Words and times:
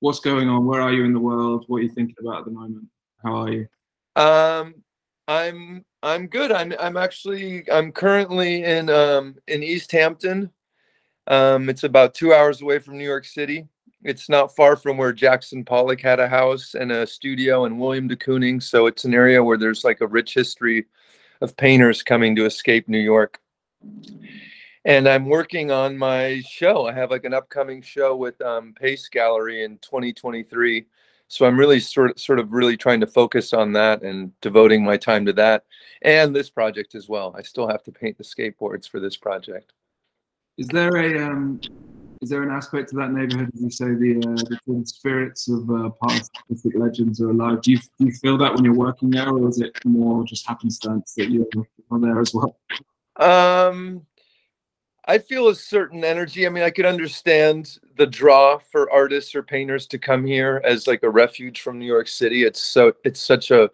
what's 0.00 0.20
going 0.20 0.48
on? 0.48 0.66
Where 0.66 0.80
are 0.80 0.92
you 0.92 1.04
in 1.04 1.12
the 1.12 1.20
world? 1.20 1.64
What 1.68 1.78
are 1.78 1.82
you 1.82 1.88
thinking 1.88 2.16
about 2.20 2.40
at 2.40 2.44
the 2.46 2.50
moment? 2.50 2.86
How 3.22 3.42
are 3.42 3.52
you? 3.52 3.68
Um, 4.16 4.74
I'm 5.28 5.84
I'm 6.02 6.26
good. 6.26 6.50
I'm 6.50 6.74
I'm 6.80 6.96
actually 6.96 7.70
I'm 7.70 7.92
currently 7.92 8.64
in 8.64 8.90
um 8.90 9.36
in 9.46 9.62
East 9.62 9.92
Hampton. 9.92 10.50
Um, 11.26 11.68
it's 11.68 11.84
about 11.84 12.14
two 12.14 12.34
hours 12.34 12.60
away 12.60 12.80
from 12.80 12.98
New 12.98 13.04
York 13.04 13.24
City. 13.24 13.68
It's 14.02 14.28
not 14.28 14.56
far 14.56 14.76
from 14.76 14.96
where 14.96 15.12
Jackson 15.12 15.64
Pollock 15.64 16.00
had 16.00 16.18
a 16.18 16.28
house 16.28 16.74
and 16.74 16.90
a 16.90 17.06
studio 17.06 17.66
and 17.66 17.78
William 17.78 18.08
de 18.08 18.16
Kooning. 18.16 18.62
So 18.62 18.86
it's 18.86 19.04
an 19.04 19.14
area 19.14 19.44
where 19.44 19.58
there's 19.58 19.84
like 19.84 20.00
a 20.00 20.06
rich 20.06 20.34
history 20.34 20.86
of 21.42 21.56
painters 21.56 22.02
coming 22.02 22.34
to 22.36 22.46
escape 22.46 22.88
New 22.88 22.98
York. 22.98 23.38
And 24.84 25.06
I'm 25.08 25.26
working 25.26 25.70
on 25.70 25.98
my 25.98 26.42
show. 26.48 26.86
I 26.86 26.92
have 26.92 27.10
like 27.10 27.24
an 27.24 27.34
upcoming 27.34 27.82
show 27.82 28.16
with 28.16 28.40
um, 28.40 28.72
Pace 28.80 29.08
Gallery 29.08 29.62
in 29.62 29.78
2023. 29.78 30.86
So 31.28 31.46
I'm 31.46 31.58
really 31.58 31.80
sort 31.80 32.10
of, 32.10 32.18
sort 32.18 32.38
of 32.38 32.52
really 32.52 32.76
trying 32.76 33.00
to 33.00 33.06
focus 33.06 33.52
on 33.52 33.72
that 33.74 34.02
and 34.02 34.32
devoting 34.40 34.82
my 34.82 34.96
time 34.96 35.26
to 35.26 35.32
that 35.34 35.64
and 36.02 36.34
this 36.34 36.50
project 36.50 36.94
as 36.94 37.08
well. 37.08 37.34
I 37.36 37.42
still 37.42 37.68
have 37.68 37.82
to 37.84 37.92
paint 37.92 38.18
the 38.18 38.24
skateboards 38.24 38.88
for 38.88 39.00
this 39.00 39.16
project. 39.16 39.72
Is 40.58 40.66
there 40.68 40.96
a 40.96 41.24
um, 41.24 41.60
is 42.20 42.28
there 42.28 42.42
an 42.42 42.50
aspect 42.50 42.90
to 42.90 42.96
that 42.96 43.12
neighborhood, 43.12 43.50
as 43.54 43.62
you 43.62 43.70
say, 43.70 43.94
the 43.94 44.18
uh, 44.18 44.56
the 44.66 44.84
spirits 44.84 45.48
of 45.48 45.70
uh, 45.70 45.90
past 46.02 46.30
artistic 46.36 46.72
legends 46.74 47.20
are 47.20 47.30
alive? 47.30 47.62
Do 47.62 47.72
you, 47.72 47.78
do 47.78 48.06
you 48.06 48.12
feel 48.12 48.36
that 48.38 48.54
when 48.54 48.64
you're 48.64 48.74
working 48.74 49.08
there, 49.10 49.30
or 49.30 49.48
is 49.48 49.60
it 49.60 49.72
more 49.84 50.24
just 50.24 50.46
happenstance 50.46 51.14
that 51.16 51.30
you're 51.30 51.46
there 51.90 52.20
as 52.20 52.34
well? 52.34 52.58
Um, 53.16 54.06
I 55.10 55.18
feel 55.18 55.48
a 55.48 55.56
certain 55.56 56.04
energy. 56.04 56.46
I 56.46 56.50
mean, 56.50 56.62
I 56.62 56.70
could 56.70 56.86
understand 56.86 57.80
the 57.96 58.06
draw 58.06 58.58
for 58.58 58.88
artists 58.92 59.34
or 59.34 59.42
painters 59.42 59.88
to 59.88 59.98
come 59.98 60.24
here 60.24 60.60
as 60.64 60.86
like 60.86 61.02
a 61.02 61.10
refuge 61.10 61.62
from 61.62 61.80
New 61.80 61.86
York 61.86 62.06
City. 62.06 62.44
It's 62.44 62.62
so 62.62 62.92
it's 63.02 63.20
such 63.20 63.50
a 63.50 63.68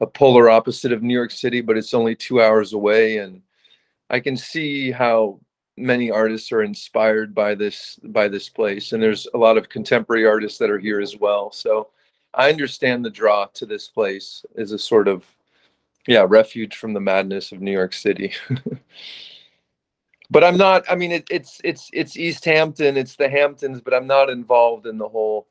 a 0.00 0.06
polar 0.06 0.48
opposite 0.48 0.90
of 0.90 1.02
New 1.02 1.12
York 1.12 1.30
City, 1.30 1.60
but 1.60 1.76
it's 1.76 1.92
only 1.92 2.14
two 2.14 2.40
hours 2.40 2.72
away, 2.72 3.18
and 3.18 3.42
I 4.08 4.18
can 4.20 4.34
see 4.34 4.90
how 4.90 5.40
many 5.76 6.10
artists 6.10 6.52
are 6.52 6.62
inspired 6.62 7.34
by 7.34 7.54
this 7.54 8.00
by 8.04 8.26
this 8.26 8.48
place 8.48 8.92
and 8.92 9.02
there's 9.02 9.28
a 9.34 9.38
lot 9.38 9.58
of 9.58 9.68
contemporary 9.68 10.26
artists 10.26 10.58
that 10.58 10.70
are 10.70 10.78
here 10.78 11.00
as 11.00 11.16
well 11.16 11.52
so 11.52 11.88
i 12.34 12.50
understand 12.50 13.04
the 13.04 13.10
draw 13.10 13.46
to 13.54 13.64
this 13.64 13.86
place 13.86 14.44
as 14.56 14.72
a 14.72 14.78
sort 14.78 15.06
of 15.06 15.24
yeah 16.08 16.26
refuge 16.28 16.74
from 16.74 16.92
the 16.94 17.00
madness 17.00 17.52
of 17.52 17.60
new 17.60 17.70
york 17.70 17.92
city 17.92 18.32
but 20.30 20.44
i'm 20.44 20.56
not 20.56 20.84
i 20.90 20.94
mean 20.94 21.12
it, 21.12 21.26
it's 21.30 21.60
it's 21.64 21.90
it's 21.92 22.16
east 22.16 22.44
hampton 22.44 22.96
it's 22.96 23.16
the 23.16 23.28
hamptons 23.28 23.80
but 23.80 23.94
i'm 23.94 24.06
not 24.06 24.30
involved 24.30 24.86
in 24.86 24.98
the 24.98 25.08
whole 25.08 25.46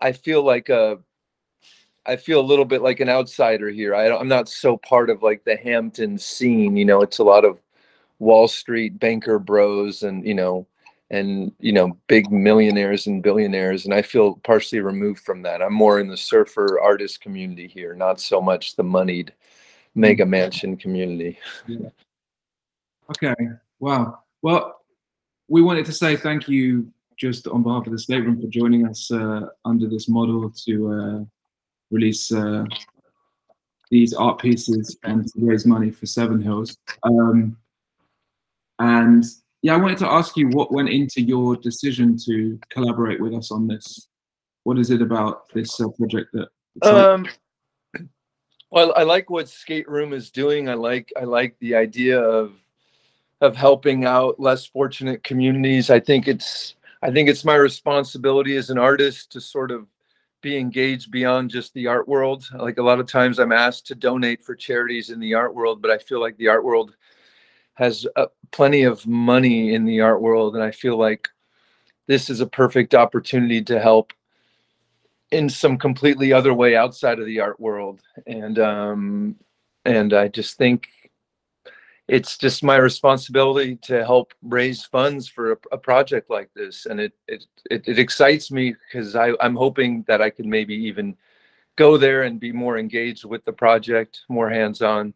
i 0.00 0.12
feel 0.12 0.42
like 0.42 0.68
a 0.68 0.98
I 2.04 2.16
feel 2.16 2.40
a 2.40 2.42
little 2.42 2.64
bit 2.64 2.82
like 2.82 3.00
an 3.00 3.08
outsider 3.08 3.68
here. 3.70 3.94
I 3.94 4.10
I'm 4.10 4.28
not 4.28 4.48
so 4.48 4.76
part 4.76 5.08
of 5.10 5.22
like 5.22 5.44
the 5.44 5.56
Hampton 5.56 6.18
scene. 6.18 6.76
You 6.76 6.84
know, 6.84 7.02
it's 7.02 7.18
a 7.18 7.24
lot 7.24 7.44
of 7.44 7.60
Wall 8.18 8.48
Street 8.48 8.98
banker 8.98 9.38
bros 9.38 10.02
and 10.02 10.26
you 10.26 10.34
know 10.34 10.66
and 11.10 11.52
you 11.60 11.72
know 11.72 11.96
big 12.08 12.30
millionaires 12.32 13.06
and 13.06 13.22
billionaires 13.22 13.84
and 13.84 13.94
I 13.94 14.02
feel 14.02 14.36
partially 14.42 14.80
removed 14.80 15.20
from 15.24 15.42
that. 15.42 15.62
I'm 15.62 15.74
more 15.74 16.00
in 16.00 16.08
the 16.08 16.16
surfer 16.16 16.80
artist 16.80 17.20
community 17.20 17.68
here, 17.68 17.94
not 17.94 18.20
so 18.20 18.40
much 18.40 18.74
the 18.74 18.84
moneyed 18.84 19.32
mega 19.94 20.24
mm-hmm. 20.24 20.30
mansion 20.30 20.76
community. 20.76 21.38
Yeah. 21.68 21.90
Okay. 23.10 23.34
Wow. 23.82 24.20
Well, 24.42 24.76
we 25.48 25.60
wanted 25.60 25.86
to 25.86 25.92
say 25.92 26.14
thank 26.14 26.48
you 26.48 26.86
just 27.18 27.48
on 27.48 27.64
behalf 27.64 27.84
of 27.84 27.92
the 27.92 27.98
Skate 27.98 28.24
Room 28.24 28.40
for 28.40 28.46
joining 28.46 28.86
us 28.86 29.10
uh, 29.10 29.48
under 29.64 29.88
this 29.88 30.08
model 30.08 30.52
to 30.66 30.92
uh, 30.92 31.24
release 31.90 32.32
uh, 32.32 32.64
these 33.90 34.14
art 34.14 34.40
pieces 34.40 34.96
and 35.02 35.28
raise 35.34 35.66
money 35.66 35.90
for 35.90 36.06
Seven 36.06 36.40
Hills. 36.40 36.76
Um, 37.02 37.56
and 38.78 39.24
yeah, 39.62 39.74
I 39.74 39.78
wanted 39.78 39.98
to 39.98 40.08
ask 40.08 40.36
you 40.36 40.48
what 40.50 40.70
went 40.70 40.88
into 40.88 41.20
your 41.20 41.56
decision 41.56 42.16
to 42.26 42.60
collaborate 42.70 43.20
with 43.20 43.34
us 43.34 43.50
on 43.50 43.66
this. 43.66 44.06
What 44.62 44.78
is 44.78 44.92
it 44.92 45.02
about 45.02 45.52
this 45.52 45.80
uh, 45.80 45.88
project 45.88 46.32
that? 46.34 46.48
Um, 46.88 47.26
well, 48.70 48.92
I 48.94 49.02
like 49.02 49.28
what 49.28 49.48
Skate 49.48 49.88
Room 49.88 50.12
is 50.12 50.30
doing. 50.30 50.68
I 50.68 50.74
like 50.74 51.12
I 51.20 51.24
like 51.24 51.56
the 51.58 51.74
idea 51.74 52.20
of 52.20 52.52
of 53.42 53.54
helping 53.56 54.06
out 54.06 54.40
less 54.40 54.64
fortunate 54.64 55.22
communities. 55.22 55.90
I 55.90 56.00
think 56.00 56.28
it's 56.28 56.76
I 57.02 57.10
think 57.10 57.28
it's 57.28 57.44
my 57.44 57.56
responsibility 57.56 58.56
as 58.56 58.70
an 58.70 58.78
artist 58.78 59.30
to 59.32 59.40
sort 59.40 59.70
of 59.70 59.86
be 60.40 60.56
engaged 60.56 61.10
beyond 61.10 61.50
just 61.50 61.74
the 61.74 61.86
art 61.86 62.08
world. 62.08 62.48
Like 62.54 62.78
a 62.78 62.82
lot 62.82 63.00
of 63.00 63.06
times 63.06 63.38
I'm 63.38 63.52
asked 63.52 63.86
to 63.88 63.94
donate 63.94 64.42
for 64.42 64.54
charities 64.54 65.10
in 65.10 65.20
the 65.20 65.34
art 65.34 65.54
world, 65.54 65.82
but 65.82 65.90
I 65.90 65.98
feel 65.98 66.20
like 66.20 66.36
the 66.38 66.48
art 66.48 66.64
world 66.64 66.94
has 67.74 68.06
uh, 68.16 68.26
plenty 68.50 68.82
of 68.82 69.06
money 69.06 69.74
in 69.74 69.84
the 69.84 70.00
art 70.00 70.20
world 70.20 70.54
and 70.54 70.62
i 70.62 70.70
feel 70.70 70.96
like 70.96 71.28
this 72.06 72.28
is 72.28 72.40
a 72.40 72.46
perfect 72.46 72.94
opportunity 72.94 73.62
to 73.62 73.80
help 73.80 74.12
in 75.30 75.48
some 75.48 75.78
completely 75.78 76.32
other 76.32 76.52
way 76.52 76.76
outside 76.76 77.18
of 77.18 77.26
the 77.26 77.40
art 77.40 77.58
world 77.58 78.00
and 78.26 78.58
um 78.58 79.34
and 79.84 80.12
i 80.12 80.28
just 80.28 80.58
think 80.58 80.88
it's 82.08 82.36
just 82.36 82.64
my 82.64 82.76
responsibility 82.76 83.76
to 83.76 84.04
help 84.04 84.34
raise 84.42 84.84
funds 84.84 85.28
for 85.28 85.52
a, 85.52 85.56
a 85.72 85.78
project 85.78 86.28
like 86.30 86.50
this 86.54 86.86
and 86.86 87.00
it 87.00 87.12
it 87.28 87.46
it, 87.70 87.86
it 87.86 87.98
excites 87.98 88.50
me 88.50 88.74
because 88.74 89.14
i 89.14 89.32
i'm 89.40 89.56
hoping 89.56 90.04
that 90.08 90.20
i 90.20 90.28
can 90.28 90.48
maybe 90.48 90.74
even 90.74 91.16
go 91.76 91.96
there 91.96 92.24
and 92.24 92.40
be 92.40 92.52
more 92.52 92.76
engaged 92.76 93.24
with 93.24 93.44
the 93.44 93.52
project 93.52 94.22
more 94.28 94.50
hands-on 94.50 95.14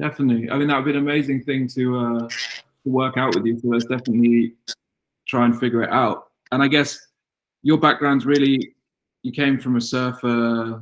Definitely. 0.00 0.50
I 0.50 0.56
mean, 0.56 0.68
that 0.68 0.76
would 0.76 0.86
be 0.86 0.92
an 0.92 0.96
amazing 0.96 1.42
thing 1.44 1.68
to, 1.68 1.98
uh, 1.98 2.28
to 2.28 2.90
work 2.90 3.18
out 3.18 3.34
with 3.34 3.44
you. 3.44 3.58
So 3.58 3.68
let's 3.68 3.84
definitely 3.84 4.54
try 5.28 5.44
and 5.44 5.58
figure 5.58 5.82
it 5.82 5.90
out. 5.90 6.28
And 6.52 6.62
I 6.62 6.68
guess 6.68 6.98
your 7.62 7.78
background's 7.78 8.24
really, 8.24 8.74
you 9.22 9.32
came 9.32 9.58
from 9.58 9.76
a 9.76 9.80
surfer 9.80 10.80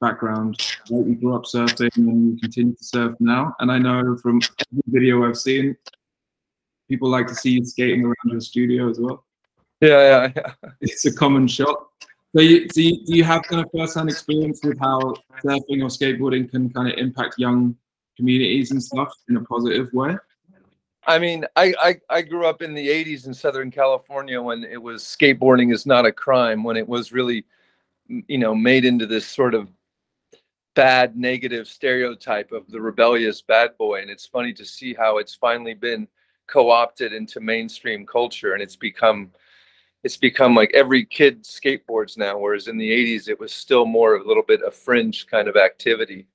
background. 0.00 0.56
Right? 0.90 1.06
You 1.06 1.14
grew 1.14 1.34
up 1.34 1.44
surfing 1.44 1.96
and 1.96 2.32
you 2.32 2.40
continue 2.40 2.74
to 2.74 2.84
surf 2.84 3.14
now. 3.20 3.54
And 3.60 3.70
I 3.70 3.78
know 3.78 4.16
from 4.16 4.40
every 4.72 4.82
video 4.86 5.28
I've 5.28 5.38
seen, 5.38 5.76
people 6.88 7.08
like 7.08 7.26
to 7.28 7.34
see 7.34 7.52
you 7.52 7.64
skating 7.64 8.04
around 8.04 8.14
your 8.26 8.40
studio 8.40 8.88
as 8.90 8.98
well. 8.98 9.24
Yeah, 9.80 9.88
yeah, 9.88 10.32
yeah. 10.36 10.70
It's 10.80 11.04
a 11.04 11.14
common 11.14 11.48
shot. 11.48 11.88
So, 12.34 12.42
you, 12.42 12.68
so 12.68 12.80
you, 12.80 13.04
do 13.06 13.16
you 13.16 13.24
have 13.24 13.42
kind 13.44 13.64
of 13.64 13.70
first-hand 13.74 14.10
experience 14.10 14.60
with 14.62 14.78
how 14.78 15.00
surfing 15.42 15.82
or 15.82 15.88
skateboarding 15.88 16.50
can 16.50 16.70
kind 16.70 16.92
of 16.92 16.98
impact 16.98 17.36
young 17.38 17.76
communities 18.16 18.72
and 18.72 18.82
stuff 18.82 19.12
in 19.28 19.36
a 19.36 19.44
positive 19.44 19.92
way? 19.92 20.16
I 21.06 21.18
mean, 21.18 21.46
I, 21.54 21.72
I, 21.80 21.96
I 22.10 22.22
grew 22.22 22.46
up 22.46 22.62
in 22.62 22.74
the 22.74 22.88
80s 22.88 23.26
in 23.26 23.34
Southern 23.34 23.70
California 23.70 24.42
when 24.42 24.64
it 24.64 24.82
was 24.82 25.02
skateboarding 25.02 25.72
is 25.72 25.86
not 25.86 26.04
a 26.04 26.12
crime, 26.12 26.64
when 26.64 26.76
it 26.76 26.86
was 26.86 27.12
really, 27.12 27.44
you 28.08 28.38
know, 28.38 28.54
made 28.54 28.84
into 28.84 29.06
this 29.06 29.26
sort 29.26 29.54
of 29.54 29.68
bad 30.76 31.16
negative 31.16 31.66
stereotype 31.66 32.52
of 32.52 32.70
the 32.70 32.80
rebellious 32.80 33.42
bad 33.42 33.76
boy. 33.76 34.02
And 34.02 34.10
it's 34.10 34.26
funny 34.26 34.52
to 34.52 34.64
see 34.64 34.94
how 34.94 35.18
it's 35.18 35.34
finally 35.34 35.74
been 35.74 36.06
co-opted 36.46 37.12
into 37.12 37.40
mainstream 37.40 38.06
culture 38.06 38.52
and 38.52 38.62
it's 38.62 38.76
become 38.76 39.32
it's 40.04 40.16
become 40.16 40.54
like 40.54 40.70
every 40.74 41.04
kid 41.04 41.42
skateboards 41.42 42.16
now 42.16 42.38
whereas 42.38 42.68
in 42.68 42.78
the 42.78 42.88
80s 42.88 43.28
it 43.28 43.40
was 43.40 43.52
still 43.52 43.84
more 43.84 44.14
of 44.14 44.24
a 44.24 44.28
little 44.28 44.44
bit 44.44 44.60
a 44.64 44.70
fringe 44.70 45.26
kind 45.26 45.48
of 45.48 45.56
activity 45.56 46.28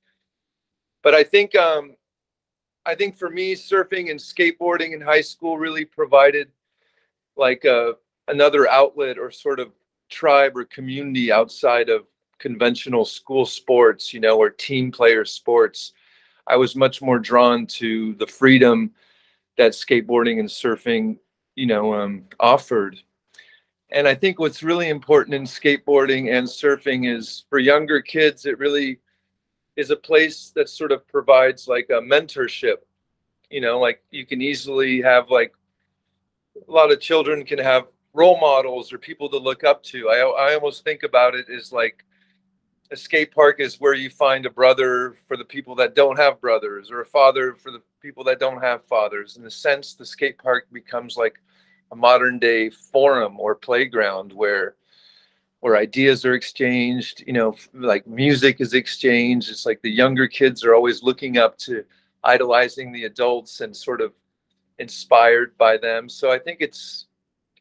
but 1.01 1.15
I 1.15 1.23
think 1.23 1.55
um, 1.55 1.95
I 2.85 2.95
think 2.95 3.15
for 3.15 3.29
me, 3.29 3.55
surfing 3.55 4.09
and 4.09 4.19
skateboarding 4.19 4.93
in 4.93 5.01
high 5.01 5.21
school 5.21 5.57
really 5.57 5.85
provided 5.85 6.49
like 7.35 7.65
a, 7.65 7.89
uh, 7.89 7.93
another 8.27 8.67
outlet 8.67 9.17
or 9.17 9.31
sort 9.31 9.59
of 9.59 9.71
tribe 10.09 10.55
or 10.55 10.65
community 10.65 11.31
outside 11.31 11.89
of 11.89 12.05
conventional 12.41 13.05
school 13.05 13.45
sports, 13.45 14.13
you 14.13 14.19
know, 14.19 14.37
or 14.37 14.49
team 14.49 14.91
player 14.91 15.23
sports. 15.23 15.93
I 16.47 16.57
was 16.57 16.75
much 16.75 17.01
more 17.01 17.19
drawn 17.19 17.65
to 17.67 18.13
the 18.15 18.27
freedom 18.27 18.91
that 19.57 19.71
skateboarding 19.71 20.39
and 20.39 20.49
surfing, 20.49 21.17
you 21.55 21.67
know, 21.67 21.93
um, 21.93 22.25
offered. 22.39 22.99
And 23.91 24.07
I 24.07 24.15
think 24.15 24.39
what's 24.39 24.63
really 24.63 24.89
important 24.89 25.35
in 25.35 25.43
skateboarding 25.43 26.35
and 26.35 26.45
surfing 26.47 27.13
is 27.13 27.45
for 27.49 27.59
younger 27.59 28.01
kids, 28.01 28.45
it 28.45 28.59
really 28.59 28.99
is 29.75 29.91
a 29.91 29.95
place 29.95 30.51
that 30.55 30.67
sort 30.67 30.91
of 30.91 31.07
provides 31.07 31.67
like 31.67 31.87
a 31.89 32.01
mentorship 32.01 32.77
you 33.51 33.61
know 33.61 33.79
like 33.79 34.01
you 34.09 34.25
can 34.25 34.41
easily 34.41 35.01
have 35.01 35.29
like 35.29 35.53
a 36.67 36.71
lot 36.71 36.91
of 36.91 36.99
children 36.99 37.45
can 37.45 37.59
have 37.59 37.87
role 38.13 38.39
models 38.39 38.91
or 38.91 38.97
people 38.97 39.29
to 39.29 39.37
look 39.37 39.63
up 39.63 39.83
to 39.83 40.09
i, 40.09 40.17
I 40.17 40.55
almost 40.55 40.83
think 40.83 41.03
about 41.03 41.35
it 41.35 41.47
as 41.49 41.71
like 41.71 42.03
a 42.91 42.97
skate 42.97 43.33
park 43.33 43.59
is 43.59 43.79
where 43.79 43.93
you 43.93 44.09
find 44.09 44.45
a 44.45 44.49
brother 44.49 45.15
for 45.27 45.37
the 45.37 45.45
people 45.45 45.75
that 45.75 45.95
don't 45.95 46.19
have 46.19 46.41
brothers 46.41 46.91
or 46.91 47.01
a 47.01 47.05
father 47.05 47.55
for 47.55 47.71
the 47.71 47.81
people 48.01 48.23
that 48.25 48.39
don't 48.39 48.61
have 48.61 48.85
fathers. 48.85 49.37
In 49.37 49.45
a 49.45 49.51
sense 49.51 49.93
the 49.93 50.05
skate 50.05 50.37
park 50.37 50.67
becomes 50.73 51.15
like 51.15 51.39
a 51.91 51.95
modern 51.95 52.37
day 52.37 52.69
forum 52.69 53.39
or 53.39 53.55
playground 53.55 54.33
where 54.33 54.75
where 55.61 55.77
ideas 55.77 56.25
are 56.25 56.33
exchanged 56.33 57.23
you 57.27 57.33
know 57.33 57.55
like 57.73 58.05
music 58.05 58.59
is 58.59 58.73
exchanged. 58.73 59.49
It's 59.49 59.65
like 59.65 59.81
the 59.81 59.91
younger 59.91 60.27
kids 60.27 60.65
are 60.65 60.75
always 60.75 61.01
looking 61.01 61.37
up 61.37 61.57
to 61.59 61.85
idolizing 62.23 62.91
the 62.91 63.05
adults 63.05 63.61
and 63.61 63.75
sort 63.75 64.01
of 64.01 64.13
inspired 64.79 65.57
by 65.57 65.77
them. 65.77 66.09
So 66.09 66.29
i 66.29 66.39
think 66.39 66.57
it's 66.59 67.05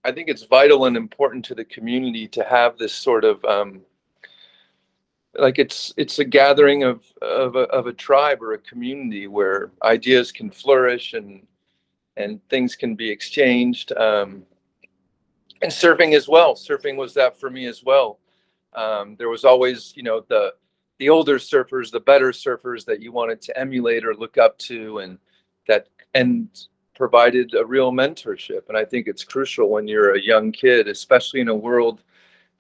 i 0.05 0.11
think 0.11 0.29
it's 0.29 0.45
vital 0.45 0.87
and 0.87 0.97
important 0.97 1.45
to 1.45 1.55
the 1.55 1.65
community 1.65 2.27
to 2.29 2.43
have 2.43 2.79
this 2.79 2.95
sort 2.95 3.25
of 3.25 3.45
um, 3.45 3.83
like 5.35 5.59
it's 5.59 5.95
it's 5.97 6.19
a 6.19 6.25
gathering 6.25 6.83
of 6.83 7.05
of 7.23 7.57
a, 7.57 7.61
of 7.71 7.87
a 7.87 7.93
tribe 7.93 8.43
or 8.43 8.55
a 8.55 8.59
community 8.59 9.27
where 9.27 9.71
ideas 9.83 10.33
can 10.33 10.51
flourish 10.51 11.15
and 11.15 11.47
and 12.17 12.41
things 12.49 12.75
can 12.75 12.95
be 12.95 13.09
exchanged 13.09 13.93
um, 13.93 14.45
and 15.63 15.71
surfing 15.71 16.15
as 16.15 16.29
well. 16.29 16.55
Surfing 16.55 16.97
was 16.97 17.15
that 17.15 17.39
for 17.39 17.51
me 17.51 17.67
as 17.67 17.85
well. 17.85 18.19
Um, 18.75 19.17
there 19.17 19.29
was 19.29 19.45
always 19.45 19.93
you 19.97 20.03
know 20.03 20.25
the 20.29 20.55
the 20.99 21.09
older 21.09 21.39
surfers 21.39 21.91
the 21.91 22.01
better 22.01 22.31
surfers 22.31 22.85
that 22.85 23.01
you 23.01 23.13
wanted 23.13 23.41
to 23.43 23.59
emulate 23.59 24.05
or 24.05 24.15
look 24.15 24.37
up 24.37 24.59
to 24.59 24.99
and 24.99 25.19
that 25.67 25.89
and 26.15 26.49
provided 26.95 27.55
a 27.55 27.65
real 27.65 27.91
mentorship. 27.91 28.69
And 28.69 28.77
i 28.77 28.85
think 28.85 29.09
it's 29.09 29.25
crucial 29.25 29.71
when 29.71 29.89
you're 29.89 30.15
a 30.15 30.21
young 30.21 30.53
kid 30.53 30.87
especially 30.87 31.41
in 31.41 31.49
a 31.49 31.55
world 31.55 32.03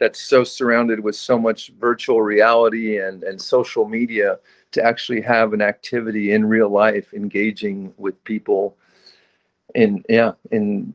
that's 0.01 0.21
so 0.21 0.43
surrounded 0.43 0.99
with 0.99 1.15
so 1.15 1.39
much 1.39 1.71
virtual 1.79 2.23
reality 2.23 2.99
and, 2.99 3.23
and 3.23 3.41
social 3.41 3.87
media 3.87 4.41
to 4.73 4.83
actually 4.83 5.21
have 5.21 5.53
an 5.53 5.61
activity 5.61 6.33
in 6.33 6.45
real 6.45 6.71
life 6.71 7.13
engaging 7.15 7.93
with 7.99 8.23
people 8.25 8.77
in 9.77 10.03
yeah 10.09 10.33
in 10.51 10.93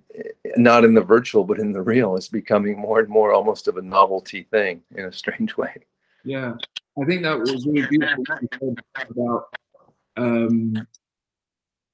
not 0.57 0.83
in 0.83 0.93
the 0.93 1.01
virtual 1.01 1.45
but 1.45 1.59
in 1.59 1.71
the 1.71 1.81
real 1.81 2.17
is 2.17 2.27
becoming 2.27 2.77
more 2.77 2.99
and 2.99 3.07
more 3.07 3.31
almost 3.31 3.69
of 3.69 3.77
a 3.77 3.81
novelty 3.81 4.43
thing 4.51 4.81
in 4.95 5.05
a 5.05 5.13
strange 5.13 5.55
way. 5.55 5.73
Yeah 6.25 6.55
i 7.01 7.05
think 7.05 7.23
that 7.23 7.39
was 7.39 7.65
really 7.65 7.87
beautiful 7.87 8.75
about 9.09 9.47
um, 10.17 10.87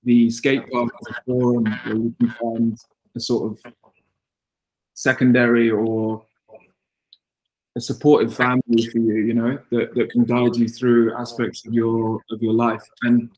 the 0.03 0.29
skate 0.29 0.63
park 0.71 0.91
as 1.01 1.15
a 1.15 1.21
forum 1.25 1.65
where 1.65 1.95
you 1.95 2.15
can 2.19 2.29
find 2.29 2.77
a 3.15 3.19
sort 3.19 3.51
of 3.51 3.73
secondary 4.93 5.69
or 5.71 6.23
a 7.75 7.81
supportive 7.81 8.33
family 8.33 8.85
for 8.91 8.99
you, 8.99 9.15
you 9.15 9.33
know, 9.33 9.57
that, 9.71 9.95
that 9.95 10.11
can 10.11 10.25
guide 10.25 10.55
you 10.55 10.67
through 10.67 11.15
aspects 11.15 11.65
of 11.65 11.73
your 11.73 12.21
of 12.31 12.41
your 12.41 12.53
life. 12.53 12.83
And 13.03 13.29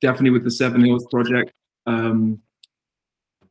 definitely 0.00 0.30
with 0.30 0.44
the 0.44 0.50
Seven 0.50 0.84
Hills 0.84 1.06
project, 1.10 1.52
um, 1.86 2.40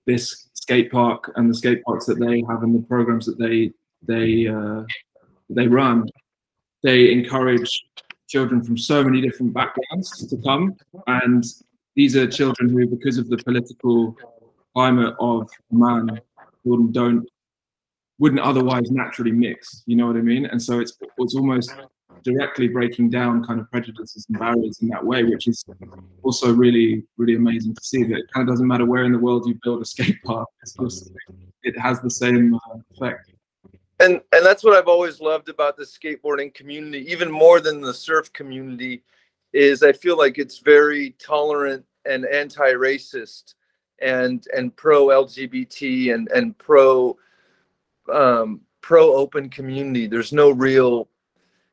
this 0.06 0.50
skate 0.54 0.92
park 0.92 1.32
and 1.36 1.50
the 1.50 1.56
skate 1.56 1.84
parks 1.84 2.06
that 2.06 2.20
they 2.20 2.44
have 2.50 2.64
and 2.64 2.74
the 2.74 2.88
programs 2.88 3.26
that 3.26 3.38
they 3.38 3.72
they 4.02 4.48
uh, 4.48 4.84
they 5.50 5.68
run, 5.68 6.08
they 6.82 7.12
encourage 7.12 7.70
children 8.28 8.64
from 8.64 8.78
so 8.78 9.04
many 9.04 9.22
different 9.22 9.54
backgrounds 9.54 10.26
to 10.28 10.38
come. 10.38 10.76
And 11.06 11.44
these 11.96 12.16
are 12.16 12.28
children 12.28 12.70
who, 12.70 12.88
because 12.88 13.20
of 13.20 13.30
the 13.30 13.38
political 13.38 14.18
climate 14.74 15.14
of 15.20 15.50
Amman, 15.72 16.20
don't 16.92 17.28
wouldn't 18.20 18.42
otherwise 18.42 18.92
naturally 18.92 19.32
mix. 19.32 19.84
You 19.86 19.96
know 19.96 20.08
what 20.08 20.16
I 20.16 20.22
mean? 20.22 20.46
And 20.46 20.62
so 20.62 20.80
it's 20.80 20.98
it's 21.18 21.36
almost 21.36 21.74
directly 22.24 22.68
breaking 22.68 23.10
down 23.10 23.44
kind 23.44 23.60
of 23.60 23.70
prejudices 23.70 24.26
and 24.30 24.40
barriers 24.40 24.80
in 24.82 24.88
that 24.90 25.04
way, 25.04 25.24
which 25.24 25.48
is 25.48 25.64
also 26.22 26.54
really 26.54 27.04
really 27.18 27.36
amazing 27.36 27.76
to 27.76 27.84
see. 27.84 28.04
That 28.04 28.20
it 28.20 28.26
kind 28.34 28.48
of 28.48 28.54
doesn't 28.54 28.68
matter 28.68 28.86
where 28.86 29.04
in 29.04 29.12
the 29.12 29.20
world 29.20 29.48
you 29.48 29.58
build 29.64 29.82
a 29.82 29.86
skate 29.86 30.22
park; 30.26 30.48
just 30.82 31.12
it 31.64 31.78
has 31.80 32.02
the 32.02 32.10
same 32.10 32.56
uh, 32.56 32.78
effect. 32.92 33.32
And 34.00 34.22
and 34.32 34.46
that's 34.46 34.64
what 34.64 34.76
I've 34.76 34.88
always 34.88 35.22
loved 35.22 35.50
about 35.50 35.78
the 35.78 35.84
skateboarding 35.84 36.54
community, 36.54 37.10
even 37.12 37.32
more 37.32 37.60
than 37.60 37.82
the 37.82 37.94
surf 37.94 38.32
community, 38.34 39.04
is 39.54 39.84
I 39.84 39.94
feel 39.94 40.18
like 40.18 40.38
it's 40.38 40.60
very 40.60 41.12
tolerant 41.20 41.86
and 42.06 42.26
anti-racist 42.26 43.54
and 44.02 44.46
and 44.56 44.76
pro 44.76 45.08
LGBT 45.08 46.14
and 46.14 46.28
and 46.32 46.58
pro 46.58 47.18
um, 48.12 48.62
pro 48.82 49.16
open 49.16 49.50
community. 49.50 50.08
There's 50.08 50.34
no 50.34 50.52
real 50.52 51.08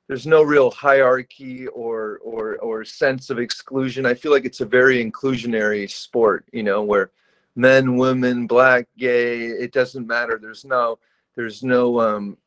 there's 0.09 0.27
no 0.27 0.43
real 0.43 0.73
hierarchy 0.73 1.69
or 1.69 2.19
or 2.25 2.57
or 2.57 2.85
sense 2.85 3.31
of 3.31 3.39
exclusion. 3.39 4.07
I 4.07 4.15
feel 4.15 4.33
like 4.33 4.45
it's 4.45 4.61
a 4.61 4.67
very 4.67 5.05
inclusionary 5.05 5.89
sport, 5.89 6.47
you 6.53 6.65
know, 6.65 6.83
where 6.83 7.13
men, 7.55 7.97
women, 7.97 8.49
black, 8.49 8.89
gay, 8.99 9.45
it 9.45 9.73
doesn't 9.73 10.07
matter. 10.07 10.39
There's 10.41 10.65
no 10.65 10.99
there's 11.37 11.63
no 11.63 12.01
um 12.01 12.39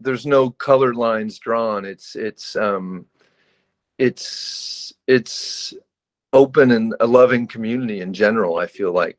there's 0.00 0.26
no 0.26 0.50
color 0.50 0.92
lines 0.92 1.38
drawn. 1.38 1.84
It's 1.84 2.16
it's 2.16 2.56
um 2.56 3.06
it's 3.98 4.92
it's 5.06 5.72
open 6.32 6.72
and 6.72 6.94
a 6.98 7.06
loving 7.06 7.46
community 7.46 8.00
in 8.00 8.12
general, 8.12 8.56
I 8.56 8.66
feel 8.66 8.92
like. 8.92 9.18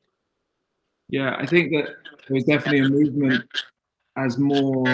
Yeah, 1.07 1.35
I 1.37 1.45
think 1.45 1.71
that 1.71 1.95
there's 2.27 2.43
definitely 2.43 2.79
a 2.79 2.89
movement 2.89 3.45
as 4.17 4.37
more, 4.37 4.85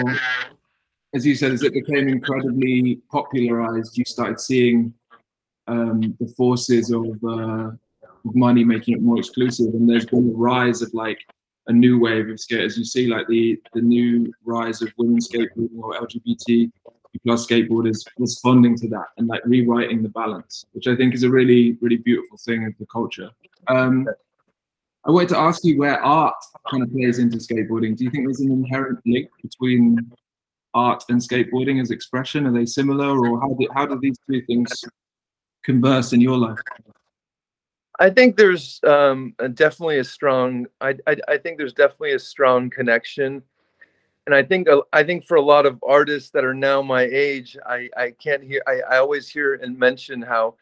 as 1.14 1.26
you 1.26 1.34
said, 1.34 1.52
as 1.52 1.62
it 1.62 1.72
became 1.72 2.08
incredibly 2.08 3.00
popularized, 3.10 3.96
you 3.96 4.04
started 4.04 4.40
seeing 4.40 4.92
um, 5.68 6.16
the 6.20 6.26
forces 6.36 6.90
of, 6.90 7.06
uh, 7.24 7.70
money 8.34 8.64
making 8.64 8.94
it 8.94 9.02
more 9.02 9.18
exclusive, 9.18 9.74
and 9.74 9.88
there's 9.88 10.06
been 10.06 10.30
a 10.30 10.36
rise 10.36 10.82
of 10.82 10.92
like 10.94 11.18
a 11.66 11.72
new 11.72 11.98
wave 11.98 12.28
of 12.28 12.40
skaters. 12.40 12.78
You 12.78 12.84
see, 12.84 13.08
like 13.08 13.26
the 13.28 13.60
the 13.74 13.80
new 13.80 14.32
rise 14.44 14.82
of 14.82 14.92
women 14.96 15.18
skateboarding 15.18 15.76
or 15.78 15.94
LGBT 15.94 16.70
plus 17.24 17.46
skateboarders 17.46 18.06
responding 18.18 18.76
to 18.76 18.88
that 18.88 19.06
and 19.18 19.28
like 19.28 19.42
rewriting 19.44 20.02
the 20.02 20.08
balance, 20.08 20.64
which 20.72 20.86
I 20.86 20.96
think 20.96 21.14
is 21.14 21.24
a 21.24 21.30
really 21.30 21.76
really 21.80 21.96
beautiful 21.96 22.38
thing 22.38 22.66
of 22.66 22.74
the 22.78 22.86
culture. 22.86 23.30
Um, 23.68 24.08
I 25.04 25.10
wanted 25.10 25.30
to 25.30 25.38
ask 25.38 25.64
you 25.64 25.78
where 25.78 26.00
art 26.00 26.34
kind 26.70 26.82
of 26.82 26.92
plays 26.92 27.18
into 27.18 27.38
skateboarding. 27.38 27.96
Do 27.96 28.04
you 28.04 28.10
think 28.10 28.26
there's 28.26 28.40
an 28.40 28.52
inherent 28.52 29.00
link 29.04 29.28
between 29.42 29.98
art 30.74 31.04
and 31.08 31.20
skateboarding 31.20 31.80
as 31.80 31.90
expression? 31.90 32.46
Are 32.46 32.52
they 32.52 32.66
similar, 32.66 33.18
or 33.18 33.40
how 33.40 33.54
do 33.54 33.68
how 33.74 33.86
do 33.86 33.98
these 34.00 34.16
two 34.30 34.42
things 34.42 34.84
converse 35.64 36.12
in 36.12 36.20
your 36.20 36.36
life? 36.36 36.58
I 37.98 38.10
think 38.10 38.36
there's 38.36 38.80
um, 38.84 39.34
definitely 39.54 39.98
a 39.98 40.04
strong. 40.04 40.66
I, 40.80 40.96
I, 41.06 41.16
I 41.28 41.38
think 41.38 41.58
there's 41.58 41.74
definitely 41.74 42.12
a 42.12 42.18
strong 42.18 42.70
connection, 42.70 43.42
and 44.26 44.34
I 44.34 44.42
think 44.44 44.68
uh, 44.68 44.82
I 44.92 45.02
think 45.02 45.24
for 45.24 45.36
a 45.36 45.42
lot 45.42 45.66
of 45.66 45.82
artists 45.86 46.30
that 46.30 46.44
are 46.44 46.54
now 46.54 46.80
my 46.80 47.02
age, 47.02 47.56
I 47.66 47.88
I 47.96 48.12
can't 48.12 48.42
hear. 48.42 48.62
I, 48.68 48.80
I 48.88 48.98
always 48.98 49.28
hear 49.28 49.54
and 49.54 49.76
mention 49.76 50.22
how 50.22 50.54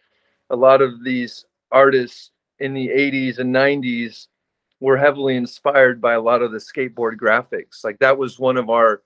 a 0.48 0.56
lot 0.56 0.80
of 0.80 1.04
these 1.04 1.44
artists 1.70 2.30
in 2.60 2.74
the 2.74 2.88
80s 2.88 3.38
and 3.38 3.54
90s 3.54 4.28
were 4.80 4.96
heavily 4.96 5.36
inspired 5.36 6.00
by 6.00 6.14
a 6.14 6.20
lot 6.20 6.42
of 6.42 6.52
the 6.52 6.58
skateboard 6.58 7.16
graphics. 7.16 7.84
Like 7.84 7.98
that 7.98 8.16
was 8.16 8.38
one 8.38 8.56
of 8.56 8.70
our, 8.70 9.02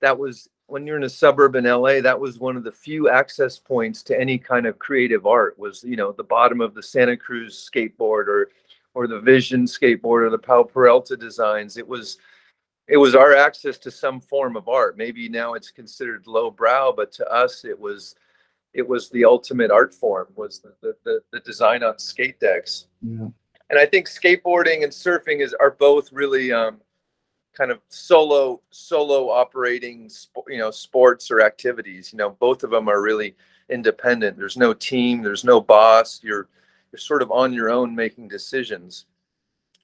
that 0.00 0.18
was 0.18 0.48
when 0.66 0.86
you're 0.86 0.96
in 0.96 1.04
a 1.04 1.08
suburb 1.08 1.54
in 1.54 1.64
LA, 1.64 2.00
that 2.00 2.18
was 2.18 2.38
one 2.38 2.56
of 2.56 2.64
the 2.64 2.72
few 2.72 3.08
access 3.08 3.58
points 3.58 4.02
to 4.02 4.20
any 4.20 4.36
kind 4.36 4.66
of 4.66 4.78
creative 4.78 5.24
art 5.26 5.58
was, 5.58 5.84
you 5.84 5.96
know, 5.96 6.12
the 6.12 6.24
bottom 6.24 6.60
of 6.60 6.74
the 6.74 6.82
Santa 6.82 7.16
Cruz 7.16 7.70
skateboard 7.72 8.26
or, 8.26 8.50
or 8.94 9.06
the 9.06 9.20
Vision 9.20 9.64
skateboard 9.64 10.26
or 10.26 10.30
the 10.30 10.38
Powell 10.38 10.64
Peralta 10.64 11.16
designs. 11.16 11.76
It 11.76 11.86
was, 11.86 12.18
it 12.88 12.96
was 12.96 13.14
our 13.14 13.34
access 13.34 13.78
to 13.78 13.90
some 13.90 14.20
form 14.20 14.56
of 14.56 14.68
art. 14.68 14.96
Maybe 14.96 15.28
now 15.28 15.54
it's 15.54 15.70
considered 15.70 16.26
lowbrow, 16.26 16.92
but 16.92 17.12
to 17.12 17.32
us, 17.32 17.64
it 17.64 17.78
was, 17.78 18.16
it 18.76 18.86
was 18.86 19.10
the 19.10 19.24
ultimate 19.24 19.70
art 19.70 19.94
form 19.94 20.28
was 20.36 20.60
the, 20.60 20.74
the, 20.82 20.96
the, 21.04 21.20
the 21.32 21.40
design 21.40 21.82
on 21.82 21.98
skate 21.98 22.38
decks. 22.40 22.86
Yeah 23.02 23.28
and 23.70 23.78
I 23.78 23.86
think 23.86 24.06
skateboarding 24.06 24.84
and 24.84 24.92
surfing 24.92 25.40
is 25.40 25.54
are 25.54 25.72
both 25.72 26.12
really 26.12 26.52
um, 26.52 26.80
kind 27.52 27.70
of 27.70 27.80
solo 27.88 28.60
solo 28.70 29.30
operating 29.30 30.10
you 30.48 30.58
know 30.58 30.70
sports 30.70 31.30
or 31.30 31.40
activities. 31.40 32.12
You 32.12 32.18
know, 32.18 32.30
both 32.30 32.62
of 32.62 32.70
them 32.70 32.88
are 32.88 33.02
really 33.02 33.34
independent. 33.68 34.36
There's 34.36 34.56
no 34.56 34.72
team. 34.72 35.22
There's 35.22 35.44
no 35.44 35.60
boss. 35.60 36.20
You're 36.22 36.48
you're 36.92 37.00
sort 37.00 37.22
of 37.22 37.32
on 37.32 37.52
your 37.52 37.70
own 37.70 37.94
making 37.94 38.28
decisions. 38.28 39.06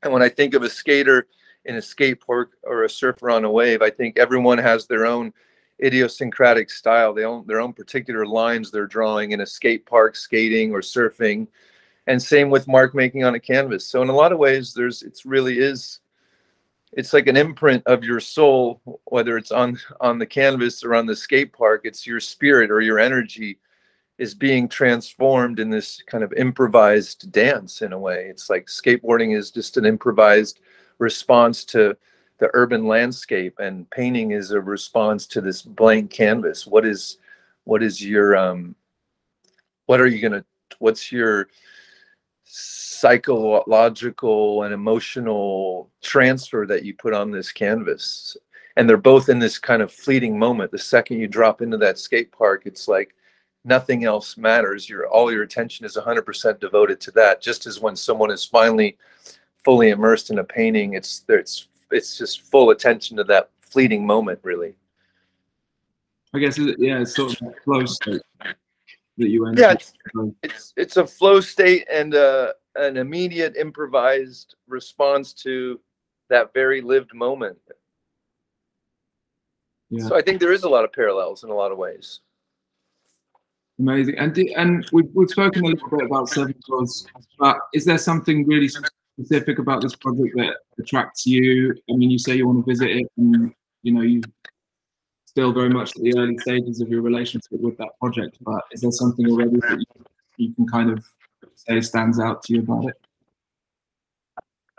And 0.02 0.12
when 0.12 0.22
I 0.22 0.28
think 0.28 0.54
of 0.54 0.62
a 0.62 0.70
skater 0.70 1.26
in 1.64 1.76
a 1.76 1.82
skate 1.82 2.20
park 2.24 2.52
or 2.64 2.84
a 2.84 2.90
surfer 2.90 3.30
on 3.30 3.44
a 3.44 3.50
wave, 3.50 3.82
I 3.82 3.90
think 3.90 4.18
everyone 4.18 4.58
has 4.58 4.86
their 4.86 5.06
own 5.06 5.32
idiosyncratic 5.82 6.70
style, 6.70 7.12
they 7.12 7.24
own 7.24 7.46
their 7.46 7.60
own 7.60 7.72
particular 7.72 8.26
lines 8.26 8.70
they're 8.70 8.86
drawing 8.86 9.32
in 9.32 9.40
a 9.40 9.46
skate 9.46 9.86
park, 9.86 10.16
skating 10.16 10.72
or 10.72 10.80
surfing. 10.80 11.46
And 12.06 12.20
same 12.20 12.50
with 12.50 12.68
mark 12.68 12.94
making 12.94 13.24
on 13.24 13.34
a 13.34 13.40
canvas. 13.40 13.86
So 13.86 14.02
in 14.02 14.08
a 14.08 14.14
lot 14.14 14.32
of 14.32 14.38
ways 14.38 14.74
there's 14.74 15.02
it's 15.02 15.24
really 15.24 15.58
is 15.58 16.00
it's 16.92 17.12
like 17.12 17.26
an 17.26 17.36
imprint 17.36 17.82
of 17.86 18.04
your 18.04 18.20
soul 18.20 18.80
whether 19.04 19.36
it's 19.36 19.52
on 19.52 19.78
on 20.00 20.18
the 20.18 20.26
canvas 20.26 20.84
or 20.84 20.94
on 20.94 21.06
the 21.06 21.16
skate 21.16 21.52
park. 21.52 21.82
It's 21.84 22.06
your 22.06 22.20
spirit 22.20 22.70
or 22.70 22.80
your 22.80 22.98
energy 22.98 23.58
is 24.18 24.34
being 24.34 24.68
transformed 24.68 25.58
in 25.58 25.70
this 25.70 26.02
kind 26.06 26.22
of 26.22 26.32
improvised 26.34 27.32
dance 27.32 27.82
in 27.82 27.92
a 27.92 27.98
way. 27.98 28.26
It's 28.28 28.50
like 28.50 28.66
skateboarding 28.66 29.36
is 29.36 29.50
just 29.50 29.76
an 29.76 29.84
improvised 29.84 30.60
response 30.98 31.64
to 31.66 31.96
the 32.42 32.50
urban 32.54 32.86
landscape 32.88 33.60
and 33.60 33.88
painting 33.90 34.32
is 34.32 34.50
a 34.50 34.60
response 34.60 35.28
to 35.28 35.40
this 35.40 35.62
blank 35.62 36.10
canvas. 36.10 36.66
What 36.66 36.84
is 36.84 37.18
what 37.62 37.84
is 37.84 38.04
your 38.04 38.36
um 38.36 38.74
what 39.86 40.00
are 40.00 40.08
you 40.08 40.20
going 40.20 40.32
to 40.32 40.44
what's 40.80 41.12
your 41.12 41.46
psychological 42.42 44.64
and 44.64 44.74
emotional 44.74 45.88
transfer 46.02 46.66
that 46.66 46.84
you 46.84 46.94
put 46.94 47.14
on 47.14 47.30
this 47.30 47.52
canvas? 47.52 48.36
And 48.76 48.88
they're 48.88 48.96
both 48.96 49.28
in 49.28 49.38
this 49.38 49.60
kind 49.60 49.80
of 49.80 49.92
fleeting 49.92 50.36
moment. 50.36 50.72
The 50.72 50.78
second 50.78 51.20
you 51.20 51.28
drop 51.28 51.62
into 51.62 51.76
that 51.76 51.96
skate 51.96 52.32
park 52.32 52.62
it's 52.66 52.88
like 52.88 53.14
nothing 53.64 54.02
else 54.02 54.36
matters. 54.36 54.88
Your 54.88 55.06
all 55.06 55.30
your 55.30 55.44
attention 55.44 55.86
is 55.86 55.96
100% 55.96 56.58
devoted 56.58 57.00
to 57.02 57.12
that. 57.12 57.40
Just 57.40 57.68
as 57.68 57.78
when 57.78 57.94
someone 57.94 58.32
is 58.32 58.44
finally 58.44 58.98
fully 59.64 59.90
immersed 59.90 60.30
in 60.30 60.40
a 60.40 60.44
painting 60.44 60.94
it's 60.94 61.24
it's 61.28 61.68
it's 61.92 62.18
just 62.18 62.42
full 62.42 62.70
attention 62.70 63.16
to 63.16 63.24
that 63.24 63.50
fleeting 63.60 64.06
moment 64.06 64.38
really 64.42 64.74
i 66.34 66.38
guess 66.38 66.58
yeah 66.58 67.00
it's 67.00 67.14
sort 67.14 67.40
of 67.40 67.54
flow 67.64 67.84
state 67.84 68.22
that 69.18 69.28
you 69.28 69.46
enter 69.46 69.60
yeah 69.60 69.72
it's, 69.72 69.92
it's 70.42 70.74
it's 70.76 70.96
a 70.96 71.06
flow 71.06 71.40
state 71.40 71.86
and 71.90 72.14
uh 72.14 72.52
an 72.76 72.96
immediate 72.96 73.56
improvised 73.56 74.54
response 74.66 75.32
to 75.32 75.78
that 76.28 76.52
very 76.54 76.80
lived 76.80 77.12
moment 77.14 77.58
yeah. 79.90 80.06
so 80.06 80.16
i 80.16 80.22
think 80.22 80.40
there 80.40 80.52
is 80.52 80.64
a 80.64 80.68
lot 80.68 80.84
of 80.84 80.92
parallels 80.92 81.44
in 81.44 81.50
a 81.50 81.54
lot 81.54 81.72
of 81.72 81.78
ways 81.78 82.20
Amazing. 83.78 84.18
And 84.18 84.36
and 84.56 84.88
we've, 84.92 85.08
we've 85.12 85.30
spoken 85.30 85.64
a 85.64 85.68
little 85.68 85.88
bit 85.88 86.06
about 86.06 86.28
Seven 86.28 86.54
Gods, 86.68 87.06
but 87.38 87.58
is 87.72 87.84
there 87.84 87.98
something 87.98 88.46
really 88.46 88.68
specific 88.68 88.92
about 89.58 89.82
this 89.82 89.96
project 89.96 90.34
that 90.36 90.56
attracts 90.78 91.26
you? 91.26 91.74
I 91.90 91.94
mean, 91.94 92.10
you 92.10 92.18
say 92.18 92.36
you 92.36 92.46
want 92.46 92.64
to 92.64 92.70
visit 92.70 92.90
it, 92.90 93.06
and 93.16 93.52
you 93.82 93.92
know 93.92 94.02
you 94.02 94.22
still 95.26 95.52
very 95.52 95.70
much 95.70 95.96
at 95.96 96.02
the 96.02 96.14
early 96.18 96.36
stages 96.38 96.80
of 96.80 96.88
your 96.88 97.02
relationship 97.02 97.60
with 97.60 97.76
that 97.78 97.90
project. 97.98 98.38
But 98.42 98.62
is 98.72 98.82
there 98.82 98.90
something 98.90 99.30
already 99.30 99.56
that 99.60 99.78
you, 99.78 100.04
you 100.36 100.54
can 100.54 100.66
kind 100.66 100.90
of 100.90 101.04
say 101.54 101.80
stands 101.80 102.20
out 102.20 102.42
to 102.44 102.54
you 102.54 102.60
about 102.60 102.86
it? 102.86 102.96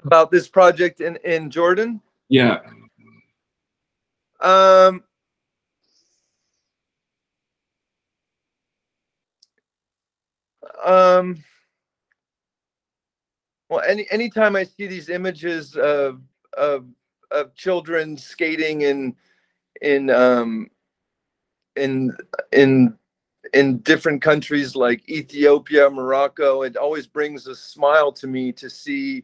About 0.03 0.31
this 0.31 0.47
project 0.47 1.01
in 1.01 1.15
in 1.17 1.49
Jordan? 1.49 2.01
Yeah. 2.29 2.59
Um, 4.41 5.03
um 10.83 11.43
well 13.73 13.83
any 13.87 14.07
anytime 14.11 14.55
i 14.55 14.63
see 14.63 14.87
these 14.87 15.09
images 15.09 15.75
of 15.77 16.21
of 16.57 16.85
of 17.31 17.55
children 17.55 18.17
skating 18.17 18.81
in 18.83 19.15
in 19.81 20.09
um 20.09 20.69
in 21.75 22.15
in 22.51 22.97
in 23.53 23.79
different 23.79 24.21
countries 24.21 24.75
like 24.75 25.07
Ethiopia, 25.09 25.89
Morocco, 25.89 26.63
it 26.63 26.77
always 26.77 27.07
brings 27.07 27.47
a 27.47 27.55
smile 27.55 28.11
to 28.13 28.27
me 28.27 28.51
to 28.53 28.69
see 28.69 29.23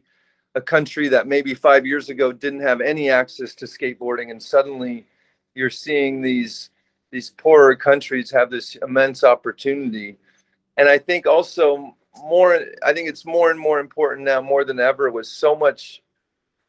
a 0.54 0.60
country 0.60 1.08
that 1.08 1.26
maybe 1.26 1.54
five 1.54 1.86
years 1.86 2.10
ago 2.10 2.32
didn't 2.32 2.60
have 2.60 2.80
any 2.80 3.10
access 3.10 3.54
to 3.56 3.66
skateboarding, 3.66 4.30
and 4.30 4.42
suddenly 4.42 5.06
you're 5.54 5.70
seeing 5.70 6.22
these 6.22 6.70
these 7.12 7.30
poorer 7.30 7.76
countries 7.76 8.30
have 8.30 8.50
this 8.50 8.76
immense 8.76 9.24
opportunity. 9.24 10.16
And 10.76 10.88
I 10.88 10.98
think 10.98 11.26
also 11.26 11.96
more 12.18 12.60
I 12.84 12.92
think 12.92 13.08
it's 13.08 13.24
more 13.24 13.50
and 13.50 13.60
more 13.60 13.78
important 13.78 14.24
now 14.24 14.40
more 14.40 14.64
than 14.64 14.80
ever 14.80 15.10
with 15.10 15.26
so 15.26 15.54
much 15.54 16.02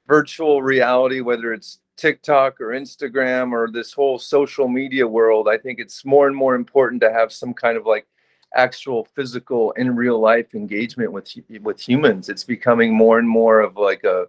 virtual 0.08 0.62
reality 0.62 1.22
whether 1.22 1.54
it's 1.54 1.80
TikTok 1.98 2.60
or 2.62 2.68
Instagram 2.68 3.52
or 3.52 3.70
this 3.72 3.94
whole 3.94 4.20
social 4.20 4.68
media 4.68 5.08
world 5.08 5.48
I 5.48 5.58
think 5.58 5.80
it's 5.80 6.06
more 6.06 6.28
and 6.28 6.36
more 6.36 6.56
important 6.56 7.02
to 7.02 7.12
have 7.12 7.32
some 7.32 7.54
kind 7.54 7.78
of 7.78 7.86
like 7.86 8.08
actual 8.56 9.06
physical 9.16 9.72
in 9.72 9.96
real 9.96 10.20
life 10.20 10.54
engagement 10.54 11.12
with 11.12 11.34
with 11.62 11.80
humans 11.80 12.28
it's 12.28 12.44
becoming 12.44 12.94
more 12.94 13.18
and 13.18 13.28
more 13.28 13.62
of 13.62 13.78
like 13.78 14.04
a 14.04 14.28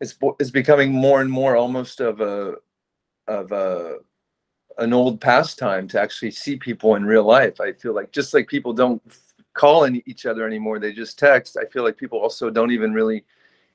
it's 0.00 0.14
it's 0.38 0.50
becoming 0.50 0.92
more 0.92 1.22
and 1.22 1.30
more 1.30 1.56
almost 1.56 2.00
of 2.00 2.20
a 2.20 2.56
of 3.26 3.52
a 3.52 3.96
an 4.78 4.92
old 4.92 5.20
pastime 5.20 5.86
to 5.88 6.00
actually 6.00 6.30
see 6.30 6.56
people 6.56 6.96
in 6.96 7.04
real 7.04 7.24
life. 7.24 7.60
I 7.60 7.72
feel 7.72 7.94
like 7.94 8.12
just 8.12 8.34
like 8.34 8.48
people 8.48 8.72
don't 8.72 9.02
call 9.54 9.84
in 9.84 10.02
each 10.06 10.26
other 10.26 10.46
anymore, 10.46 10.78
they 10.78 10.92
just 10.92 11.18
text. 11.18 11.56
I 11.56 11.64
feel 11.66 11.84
like 11.84 11.96
people 11.96 12.18
also 12.18 12.50
don't 12.50 12.72
even 12.72 12.92
really 12.92 13.24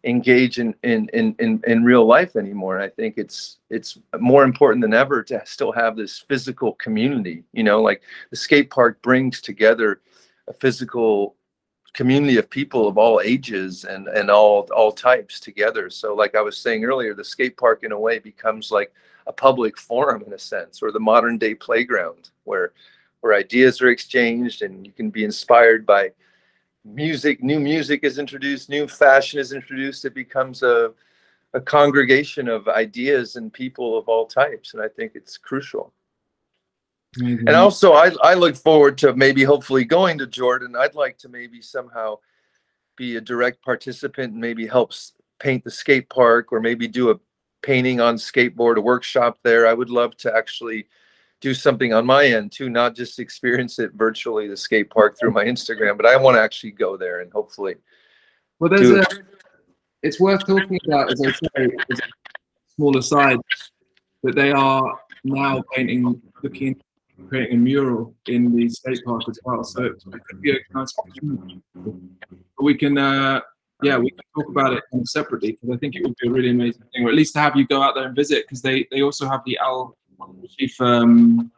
engage 0.04 0.60
in 0.60 0.74
in 0.84 1.10
in 1.14 1.36
in, 1.40 1.62
in 1.68 1.84
real 1.84 2.06
life 2.06 2.36
anymore. 2.36 2.76
And 2.76 2.84
I 2.84 2.90
think 2.90 3.18
it's 3.18 3.58
it's 3.70 3.98
more 4.20 4.44
important 4.44 4.82
than 4.82 4.94
ever 4.94 5.24
to 5.24 5.42
still 5.46 5.72
have 5.72 5.96
this 5.96 6.20
physical 6.20 6.74
community. 6.74 7.44
You 7.54 7.64
know, 7.64 7.82
like 7.82 8.02
the 8.30 8.38
skate 8.38 8.70
park 8.70 9.02
brings 9.02 9.42
together 9.42 10.02
a 10.48 10.54
physical 10.54 11.36
community 11.94 12.38
of 12.38 12.50
people 12.50 12.88
of 12.88 12.98
all 12.98 13.20
ages 13.22 13.84
and 13.84 14.08
and 14.08 14.30
all 14.30 14.68
all 14.76 14.92
types 14.92 15.40
together. 15.40 15.90
So 15.90 16.14
like 16.14 16.36
I 16.36 16.42
was 16.42 16.58
saying 16.58 16.86
earlier, 16.86 17.14
the 17.14 17.24
skate 17.24 17.58
park 17.58 17.84
in 17.84 17.92
a 17.92 18.00
way 18.00 18.20
becomes 18.20 18.72
like 18.72 18.94
a 19.28 19.34
public 19.34 19.78
forum 19.78 20.24
in 20.26 20.34
a 20.34 20.40
sense, 20.40 20.82
or 20.82 20.92
the 20.92 21.00
modern 21.00 21.38
day 21.38 21.54
playground 21.54 22.30
where 22.46 22.74
where 23.22 23.34
ideas 23.34 23.82
are 23.82 23.90
exchanged 23.90 24.62
and 24.62 24.86
you 24.86 24.92
can 24.92 25.10
be 25.10 25.24
inspired 25.24 25.86
by 25.86 26.12
music. 26.86 27.44
New 27.44 27.60
music 27.60 28.04
is 28.04 28.18
introduced, 28.18 28.70
new 28.70 28.88
fashion 28.88 29.40
is 29.40 29.54
introduced. 29.54 30.06
It 30.06 30.14
becomes 30.14 30.64
a 30.64 30.94
a 31.54 31.62
congregation 31.62 32.48
of 32.48 32.68
ideas 32.68 33.36
and 33.36 33.52
people 33.52 33.98
of 33.98 34.08
all 34.08 34.28
types, 34.28 34.74
and 34.74 34.84
I 34.84 34.88
think 34.88 35.14
it's 35.16 35.38
crucial. 35.38 35.92
Mm-hmm. 37.18 37.48
And 37.48 37.56
also, 37.56 37.94
I 37.94 38.12
I 38.22 38.36
look 38.36 38.56
forward 38.56 38.98
to 39.00 39.16
maybe 39.16 39.44
hopefully 39.44 39.84
going 39.84 40.20
to 40.20 40.28
Jordan. 40.28 40.76
I'd 40.76 40.96
like 40.96 41.18
to 41.20 41.30
maybe 41.30 41.62
somehow 41.62 42.20
be 42.96 43.16
a 43.16 43.22
direct 43.22 43.64
participant 43.64 44.34
and 44.34 44.42
maybe 44.42 44.68
helps 44.68 45.14
paint 45.40 45.64
the 45.64 45.72
skate 45.72 46.10
park 46.10 46.52
or 46.52 46.60
maybe 46.60 46.88
do 46.88 47.10
a 47.10 47.20
painting 47.62 48.00
on 48.00 48.16
skateboard, 48.16 48.78
a 48.78 48.82
workshop 48.82 49.40
there. 49.44 49.68
I 49.68 49.74
would 49.74 49.90
love 49.90 50.16
to 50.18 50.36
actually 50.36 50.88
do 51.42 51.54
something 51.54 51.94
on 51.94 52.06
my 52.06 52.26
end 52.26 52.52
too, 52.52 52.70
not 52.70 52.96
just 52.96 53.20
experience 53.20 53.80
it 53.80 53.92
virtually, 53.94 54.48
the 54.48 54.58
skate 54.58 54.90
park 54.90 55.18
through 55.18 55.32
my 55.32 55.46
Instagram, 55.46 55.96
but 55.98 56.06
I 56.06 56.18
want 56.18 56.36
to 56.36 56.42
actually 56.42 56.72
go 56.72 56.98
there 56.98 57.22
and 57.22 57.32
hopefully. 57.32 57.76
Well, 58.60 58.70
there's 58.70 58.90
a, 58.90 59.06
it's 60.04 60.20
worth 60.20 60.46
talking 60.46 60.80
about, 60.86 61.12
as 61.12 61.22
I 61.22 61.32
say, 61.32 61.70
as 61.90 62.00
a 62.00 62.04
small 62.76 62.98
aside, 62.98 63.38
that 64.24 64.36
they 64.36 64.52
are 64.52 65.00
now 65.24 65.64
painting, 65.74 66.22
looking, 66.44 66.82
creating 67.30 67.56
a 67.56 67.58
mural 67.58 68.14
in 68.28 68.54
the 68.54 68.68
skate 68.68 69.04
park 69.06 69.24
as 69.30 69.40
well. 69.46 69.64
So 69.64 69.86
it 69.86 70.04
could 70.28 70.42
be 70.42 70.52
a 70.52 70.58
nice 70.74 70.94
opportunity. 70.98 71.62
We 72.62 72.76
can, 72.76 72.98
uh, 72.98 73.40
yeah, 73.82 73.98
we 73.98 74.10
can 74.10 74.20
talk 74.36 74.50
about 74.50 74.74
it 74.74 74.84
kind 74.92 75.02
of 75.02 75.08
separately 75.08 75.54
because 75.54 75.74
I 75.74 75.78
think 75.78 75.96
it 75.96 76.04
would 76.04 76.16
be 76.22 76.28
a 76.28 76.32
really 76.32 76.50
amazing 76.50 76.84
thing, 76.94 77.06
or 77.06 77.10
at 77.10 77.16
least 77.16 77.34
to 77.36 77.40
have 77.40 77.56
you 77.56 77.66
go 77.66 77.82
out 77.82 77.96
there 77.96 78.06
and 78.06 78.16
visit 78.16 78.46
because 78.46 78.62
they 78.62 78.86
they 78.92 79.02
also 79.02 79.26
have 79.26 79.42
the 79.46 79.58
Al 79.60 79.96
Chief 80.58 80.80
um, 80.82 81.52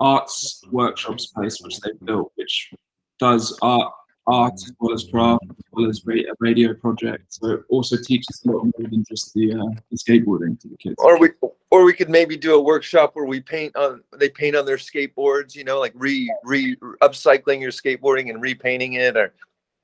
Arts 0.00 0.62
workshop 0.70 1.20
space 1.20 1.60
which 1.60 1.78
they've 1.80 2.00
built, 2.04 2.32
which 2.36 2.72
does 3.18 3.58
art 3.62 3.92
art 4.26 4.54
as 4.54 4.72
well 4.78 4.94
as 4.94 5.04
craft 5.10 5.44
as 5.50 5.64
well 5.72 5.88
as 5.88 6.02
a 6.08 6.32
radio 6.38 6.74
project. 6.74 7.24
So 7.28 7.50
it 7.50 7.60
also 7.68 7.96
teaches 7.96 8.42
a 8.46 8.50
lot 8.50 8.64
more 8.64 8.88
than 8.88 9.04
just 9.08 9.34
the, 9.34 9.52
uh, 9.52 9.80
the 9.90 9.96
skateboarding 9.96 10.60
to 10.60 10.68
the 10.68 10.76
kids. 10.76 10.96
Or 10.98 11.18
we 11.18 11.30
or 11.70 11.84
we 11.84 11.92
could 11.92 12.10
maybe 12.10 12.36
do 12.36 12.54
a 12.54 12.60
workshop 12.60 13.10
where 13.14 13.26
we 13.26 13.40
paint 13.40 13.74
on 13.76 14.02
they 14.16 14.28
paint 14.28 14.56
on 14.56 14.66
their 14.66 14.76
skateboards, 14.76 15.54
you 15.54 15.64
know, 15.64 15.78
like 15.78 15.92
re 15.94 16.32
re 16.44 16.76
upcycling 17.02 17.60
your 17.60 17.70
skateboarding 17.70 18.30
and 18.30 18.40
repainting 18.40 18.94
it 18.94 19.16
or 19.16 19.32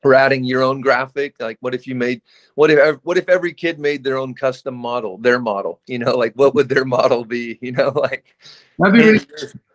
or 0.06 0.14
adding 0.14 0.44
your 0.44 0.62
own 0.62 0.80
graphic? 0.80 1.34
Like 1.40 1.58
what 1.60 1.75
if 1.75 1.86
you 1.86 1.94
made 1.94 2.22
what 2.54 2.70
if 2.70 2.96
what 3.02 3.18
if 3.18 3.28
every 3.28 3.52
kid 3.52 3.78
made 3.78 4.04
their 4.04 4.16
own 4.16 4.34
custom 4.34 4.75
model 4.75 5.18
their 5.18 5.38
model 5.38 5.80
you 5.86 5.98
know 5.98 6.16
like 6.16 6.32
what 6.34 6.54
would 6.54 6.68
their 6.68 6.84
model 6.84 7.25
be 7.25 7.58
you 7.60 7.72
know 7.72 7.88
like 7.94 8.36
that'd 8.78 8.94
be 8.94 9.00
really 9.00 9.26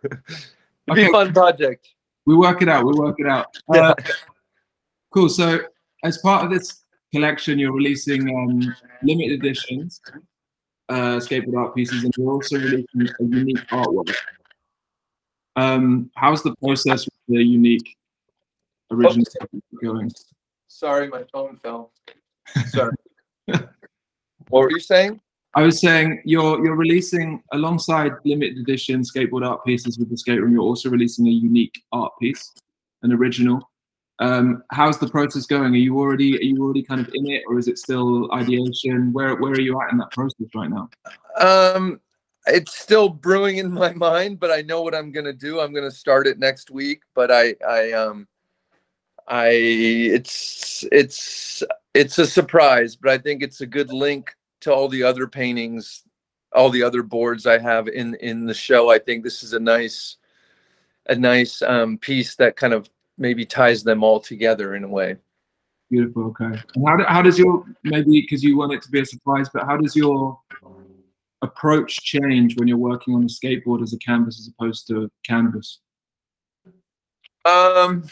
okay. 0.90 1.06
a 1.06 1.10
fun 1.10 1.32
project. 1.32 1.88
We 2.26 2.36
work 2.36 2.62
it 2.62 2.68
out 2.68 2.84
we 2.84 2.94
work 2.94 3.16
it 3.18 3.26
out. 3.26 3.46
Uh, 3.74 3.94
cool 5.12 5.28
so 5.28 5.60
as 6.04 6.18
part 6.18 6.44
of 6.44 6.50
this 6.50 6.84
collection 7.12 7.58
you're 7.58 7.72
releasing 7.72 8.28
um, 8.34 8.74
limited 9.02 9.44
editions 9.44 10.00
uh, 10.88 11.18
skateboard 11.18 11.56
art 11.56 11.74
pieces 11.74 12.04
and 12.04 12.12
you're 12.16 12.30
also 12.30 12.56
releasing 12.56 13.02
a 13.02 13.24
unique 13.24 13.66
artwork. 13.68 14.14
Um, 15.56 16.10
how's 16.16 16.42
the 16.42 16.54
process 16.56 17.04
with 17.04 17.36
the 17.36 17.44
unique 17.44 17.96
original 18.92 19.26
going. 19.82 20.10
Sorry, 20.68 21.08
my 21.08 21.24
phone 21.32 21.58
fell. 21.62 21.92
Sorry. 22.68 22.92
what 23.46 23.70
were 24.50 24.70
you 24.70 24.80
saying? 24.80 25.20
I 25.54 25.62
was 25.62 25.80
saying 25.80 26.22
you're 26.24 26.64
you're 26.64 26.76
releasing 26.76 27.42
alongside 27.52 28.12
limited 28.24 28.58
edition 28.58 29.02
skateboard 29.02 29.46
art 29.46 29.64
pieces 29.64 29.98
with 29.98 30.08
the 30.08 30.16
skate 30.16 30.40
room. 30.40 30.52
You're 30.52 30.62
also 30.62 30.88
releasing 30.88 31.26
a 31.26 31.30
unique 31.30 31.82
art 31.92 32.12
piece, 32.20 32.52
an 33.02 33.12
original. 33.12 33.70
Um, 34.18 34.62
how's 34.70 34.98
the 34.98 35.08
process 35.08 35.46
going? 35.46 35.74
Are 35.74 35.76
you 35.76 35.98
already 35.98 36.38
are 36.38 36.42
you 36.42 36.62
already 36.62 36.82
kind 36.82 37.00
of 37.00 37.10
in 37.12 37.30
it, 37.30 37.42
or 37.48 37.58
is 37.58 37.68
it 37.68 37.78
still 37.78 38.32
ideation? 38.32 39.12
Where 39.12 39.36
where 39.36 39.52
are 39.52 39.60
you 39.60 39.80
at 39.82 39.92
in 39.92 39.98
that 39.98 40.10
process 40.12 40.46
right 40.54 40.70
now? 40.70 40.88
Um, 41.38 42.00
it's 42.46 42.78
still 42.78 43.08
brewing 43.08 43.58
in 43.58 43.70
my 43.72 43.92
mind, 43.94 44.40
but 44.40 44.50
I 44.50 44.62
know 44.62 44.80
what 44.80 44.94
I'm 44.94 45.12
gonna 45.12 45.34
do. 45.34 45.60
I'm 45.60 45.74
gonna 45.74 45.90
start 45.90 46.26
it 46.26 46.38
next 46.38 46.70
week. 46.70 47.02
But 47.14 47.30
I 47.30 47.56
I 47.68 47.92
um 47.92 48.26
I 49.28 49.48
it's 49.50 50.84
it's 50.90 51.62
it's 51.94 52.18
a 52.18 52.26
surprise, 52.26 52.96
but 52.96 53.10
I 53.10 53.18
think 53.18 53.42
it's 53.42 53.60
a 53.60 53.66
good 53.66 53.92
link 53.92 54.34
to 54.62 54.72
all 54.72 54.88
the 54.88 55.02
other 55.02 55.26
paintings, 55.26 56.02
all 56.52 56.70
the 56.70 56.82
other 56.82 57.02
boards 57.02 57.46
I 57.46 57.58
have 57.58 57.88
in 57.88 58.14
in 58.16 58.46
the 58.46 58.54
show. 58.54 58.90
I 58.90 58.98
think 58.98 59.24
this 59.24 59.42
is 59.42 59.52
a 59.52 59.60
nice 59.60 60.16
a 61.06 61.14
nice 61.14 61.62
um, 61.62 61.98
piece 61.98 62.36
that 62.36 62.56
kind 62.56 62.72
of 62.72 62.88
maybe 63.18 63.44
ties 63.44 63.82
them 63.82 64.02
all 64.02 64.20
together 64.20 64.74
in 64.74 64.84
a 64.84 64.88
way. 64.88 65.16
Beautiful. 65.90 66.24
Okay. 66.28 66.58
And 66.74 66.88
how, 66.88 67.04
how 67.06 67.22
does 67.22 67.38
your 67.38 67.64
maybe 67.84 68.20
because 68.22 68.42
you 68.42 68.56
want 68.56 68.72
it 68.72 68.82
to 68.82 68.90
be 68.90 69.00
a 69.00 69.06
surprise, 69.06 69.48
but 69.52 69.64
how 69.64 69.76
does 69.76 69.94
your 69.94 70.38
approach 71.42 71.96
change 72.02 72.56
when 72.56 72.68
you're 72.68 72.78
working 72.78 73.14
on 73.14 73.22
a 73.24 73.26
skateboard 73.26 73.82
as 73.82 73.92
a 73.92 73.98
canvas 73.98 74.38
as 74.38 74.48
opposed 74.48 74.86
to 74.88 75.10
canvas? 75.26 75.80
Um, 77.44 78.04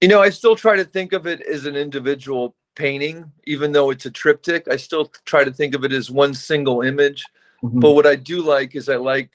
you 0.00 0.08
know, 0.08 0.20
I 0.20 0.30
still 0.30 0.56
try 0.56 0.76
to 0.76 0.84
think 0.84 1.12
of 1.12 1.26
it 1.26 1.40
as 1.42 1.66
an 1.66 1.76
individual 1.76 2.54
painting, 2.74 3.30
even 3.44 3.72
though 3.72 3.90
it's 3.90 4.06
a 4.06 4.10
triptych. 4.10 4.66
I 4.68 4.76
still 4.76 5.12
try 5.24 5.44
to 5.44 5.52
think 5.52 5.74
of 5.74 5.84
it 5.84 5.92
as 5.92 6.10
one 6.10 6.34
single 6.34 6.82
image. 6.82 7.24
Mm-hmm. 7.62 7.80
But 7.80 7.92
what 7.92 8.06
I 8.06 8.16
do 8.16 8.42
like 8.42 8.74
is 8.74 8.88
I 8.88 8.96
like 8.96 9.30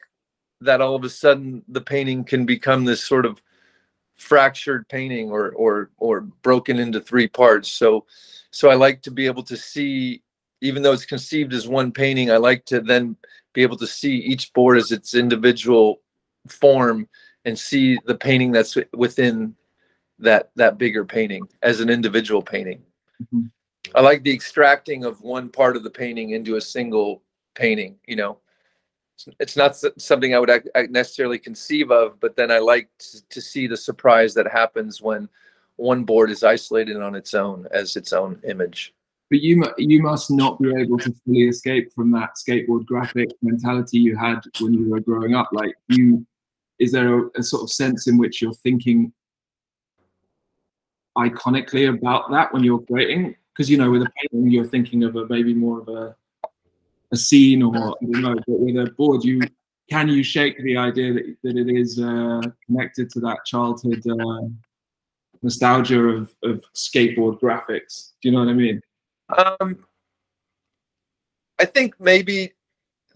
that 0.62 0.82
all 0.82 0.96
of 0.96 1.04
a 1.04 1.10
sudden 1.10 1.64
the 1.68 1.82
painting 1.82 2.24
can 2.24 2.46
become 2.46 2.86
this 2.86 3.04
sort 3.04 3.26
of 3.26 3.42
fractured 4.16 4.88
painting 4.88 5.30
or 5.30 5.52
or 5.52 5.92
or 5.98 6.22
broken 6.22 6.80
into 6.80 7.00
three 7.00 7.28
parts. 7.28 7.70
So 7.70 8.06
so 8.52 8.70
I 8.70 8.76
like 8.76 9.02
to 9.04 9.12
be 9.12 9.26
able 9.26 9.44
to 9.44 9.58
see, 9.58 10.24
even 10.62 10.82
though 10.82 10.94
it's 10.94 11.06
conceived 11.06 11.54
as 11.54 11.68
one 11.68 11.92
painting, 11.92 12.32
I 12.32 12.38
like 12.38 12.66
to 12.66 12.80
then 12.80 13.16
be 13.54 13.62
able 13.62 13.78
to 13.78 13.88
see 13.88 14.16
each 14.16 14.54
board 14.54 14.78
as 14.78 14.92
its 14.92 15.14
individual 15.14 16.02
form 16.48 17.08
and 17.44 17.60
see 17.60 18.00
the 18.06 18.16
painting 18.16 18.52
that's 18.52 18.78
within 18.94 19.56
that 20.20 20.52
that 20.56 20.78
bigger 20.78 21.06
painting 21.06 21.48
as 21.62 21.80
an 21.80 21.90
individual 21.90 22.42
painting. 22.42 22.82
Mm-hmm. 23.22 23.48
I 23.94 24.02
like 24.02 24.24
the 24.24 24.34
extracting 24.34 25.06
of 25.06 25.22
one 25.22 25.50
part 25.50 25.76
of 25.76 25.84
the 25.84 25.90
painting 25.90 26.32
into 26.32 26.56
a 26.56 26.62
single 26.62 27.22
painting. 27.54 27.98
You 28.08 28.16
know, 28.16 28.38
it's 29.40 29.56
not 29.56 29.76
something 29.98 30.34
I 30.34 30.40
would 30.40 30.70
necessarily 30.90 31.40
conceive 31.40 31.92
of, 31.92 32.20
but 32.20 32.36
then 32.36 32.52
I 32.52 32.60
like 32.60 32.90
to 33.30 33.42
see 33.42 33.68
the 33.68 33.78
surprise 33.78 34.34
that 34.34 34.52
happens 34.52 35.02
when 35.02 35.30
one 35.78 36.04
board 36.04 36.32
is 36.32 36.44
isolated 36.44 36.98
on 36.98 37.16
its 37.16 37.34
own 37.34 37.68
as 37.72 37.96
its 37.96 38.14
own 38.14 38.40
image. 38.48 38.94
But 39.30 39.42
you 39.42 39.66
you 39.78 40.02
must 40.02 40.30
not 40.30 40.62
be 40.62 40.72
able 40.80 41.00
to 41.00 41.14
fully 41.26 41.44
escape 41.44 41.92
from 41.94 42.12
that 42.12 42.32
skateboard 42.36 42.86
graphic 42.86 43.30
mentality 43.42 43.98
you 43.98 44.16
had 44.16 44.42
when 44.60 44.74
you 44.74 44.90
were 44.90 45.00
growing 45.00 45.34
up. 45.34 45.50
Like 45.52 45.74
you, 45.90 46.26
is 46.80 46.92
there 46.92 47.20
a, 47.20 47.30
a 47.38 47.44
sort 47.44 47.64
of 47.64 47.72
sense 47.72 48.08
in 48.08 48.18
which 48.18 48.42
you're 48.42 48.54
thinking 48.54 49.12
iconically 51.18 51.90
about 51.90 52.32
that 52.32 52.54
when 52.54 52.64
you're 52.64 52.80
creating? 52.80 53.36
Because 53.54 53.70
you 53.70 53.78
know, 53.78 53.90
with 53.90 54.02
a 54.02 54.12
painting, 54.18 54.52
you're 54.52 54.66
thinking 54.66 55.04
of 55.04 55.16
a 55.16 55.26
maybe 55.28 55.54
more 55.54 55.80
of 55.80 55.88
a 55.88 56.16
a 57.12 57.18
scene 57.18 57.62
or 57.64 57.76
I 57.76 58.06
don't 58.06 58.22
know, 58.22 58.36
but 58.36 58.60
with 58.60 58.78
a 58.78 58.92
board, 58.92 59.24
you 59.24 59.42
can 59.90 60.10
you 60.10 60.24
shake 60.24 60.62
the 60.64 60.78
idea 60.78 61.14
that, 61.14 61.36
that 61.44 61.58
it 61.58 61.70
is 61.70 62.00
uh, 62.00 62.42
connected 62.66 63.10
to 63.12 63.20
that 63.22 63.46
childhood 63.46 64.04
uh, 64.08 64.48
nostalgia 65.42 66.00
of, 66.00 66.34
of 66.44 66.64
skateboard 66.74 67.40
graphics? 67.40 68.12
Do 68.22 68.30
you 68.30 68.32
know 68.32 68.40
what 68.40 68.50
I 68.50 68.54
mean? 68.54 68.82
Um, 69.38 69.86
I 71.60 71.66
think 71.66 71.96
maybe 72.00 72.54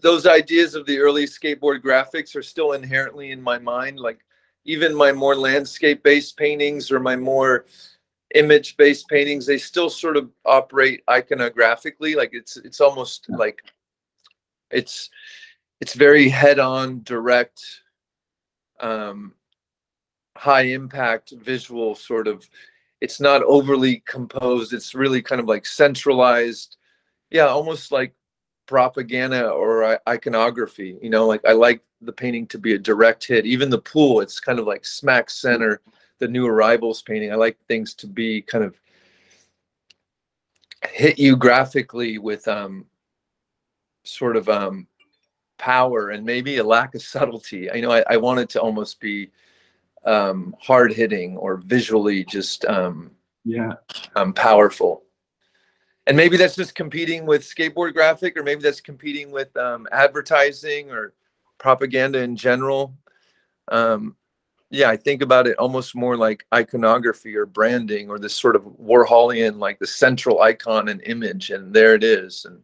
those 0.00 0.26
ideas 0.26 0.74
of 0.74 0.86
the 0.86 0.98
early 0.98 1.26
skateboard 1.26 1.82
graphics 1.82 2.34
are 2.36 2.42
still 2.42 2.72
inherently 2.72 3.32
in 3.32 3.42
my 3.42 3.58
mind. 3.58 3.98
Like 3.98 4.20
even 4.64 4.94
my 4.94 5.12
more 5.12 5.34
landscape 5.34 6.02
based 6.02 6.36
paintings 6.36 6.90
or 6.90 7.00
my 7.00 7.16
more 7.16 7.66
image 8.34 8.76
based 8.76 9.08
paintings, 9.08 9.46
they 9.46 9.58
still 9.58 9.90
sort 9.90 10.16
of 10.16 10.30
operate 10.44 11.02
iconographically. 11.08 12.14
Like 12.14 12.30
it's 12.32 12.56
it's 12.56 12.80
almost 12.80 13.26
like 13.28 13.62
it's 14.70 15.10
it's 15.80 15.94
very 15.94 16.28
head 16.28 16.58
on 16.58 17.02
direct 17.02 17.62
um 18.80 19.34
high 20.36 20.62
impact 20.62 21.32
visual 21.42 21.94
sort 21.94 22.26
of 22.26 22.48
it's 23.00 23.20
not 23.20 23.42
overly 23.42 24.02
composed 24.06 24.72
it's 24.72 24.94
really 24.94 25.20
kind 25.20 25.40
of 25.40 25.46
like 25.46 25.66
centralized 25.66 26.78
yeah 27.30 27.46
almost 27.46 27.92
like 27.92 28.14
propaganda 28.70 29.50
or 29.50 29.98
iconography 30.08 30.96
you 31.02 31.10
know 31.10 31.26
like 31.26 31.44
i 31.44 31.52
like 31.52 31.82
the 32.02 32.12
painting 32.12 32.46
to 32.46 32.56
be 32.56 32.74
a 32.74 32.78
direct 32.78 33.26
hit 33.26 33.44
even 33.44 33.68
the 33.68 33.78
pool 33.78 34.20
it's 34.20 34.38
kind 34.38 34.60
of 34.60 34.66
like 34.66 34.86
smack 34.86 35.28
center 35.28 35.80
the 36.20 36.28
new 36.28 36.46
arrivals 36.46 37.02
painting 37.02 37.32
i 37.32 37.34
like 37.34 37.58
things 37.66 37.94
to 37.94 38.06
be 38.06 38.40
kind 38.40 38.64
of 38.64 38.80
hit 40.88 41.18
you 41.18 41.36
graphically 41.36 42.18
with 42.18 42.46
um 42.46 42.86
sort 44.04 44.36
of 44.36 44.48
um, 44.48 44.86
power 45.58 46.10
and 46.10 46.24
maybe 46.24 46.58
a 46.58 46.64
lack 46.64 46.94
of 46.94 47.02
subtlety. 47.02 47.70
I 47.70 47.80
know 47.80 47.92
I, 47.92 48.04
I 48.08 48.16
want 48.16 48.40
it 48.40 48.48
to 48.50 48.60
almost 48.60 49.00
be 49.00 49.30
um, 50.04 50.54
hard 50.60 50.92
hitting 50.92 51.36
or 51.36 51.56
visually 51.56 52.24
just 52.24 52.64
um, 52.64 53.10
yeah 53.44 53.74
um, 54.16 54.32
powerful. 54.32 55.02
And 56.10 56.16
maybe 56.16 56.36
that's 56.36 56.56
just 56.56 56.74
competing 56.74 57.24
with 57.24 57.42
skateboard 57.42 57.94
graphic, 57.94 58.36
or 58.36 58.42
maybe 58.42 58.62
that's 58.62 58.80
competing 58.80 59.30
with 59.30 59.56
um, 59.56 59.86
advertising 59.92 60.90
or 60.90 61.12
propaganda 61.58 62.20
in 62.20 62.34
general. 62.34 62.96
Um, 63.68 64.16
yeah, 64.70 64.90
I 64.90 64.96
think 64.96 65.22
about 65.22 65.46
it 65.46 65.56
almost 65.56 65.94
more 65.94 66.16
like 66.16 66.44
iconography 66.52 67.36
or 67.36 67.46
branding 67.46 68.10
or 68.10 68.18
this 68.18 68.34
sort 68.34 68.56
of 68.56 68.64
Warholian, 68.64 69.60
like 69.60 69.78
the 69.78 69.86
central 69.86 70.42
icon 70.42 70.88
and 70.88 71.00
image, 71.02 71.50
and 71.50 71.72
there 71.72 71.94
it 71.94 72.02
is. 72.02 72.44
And 72.44 72.60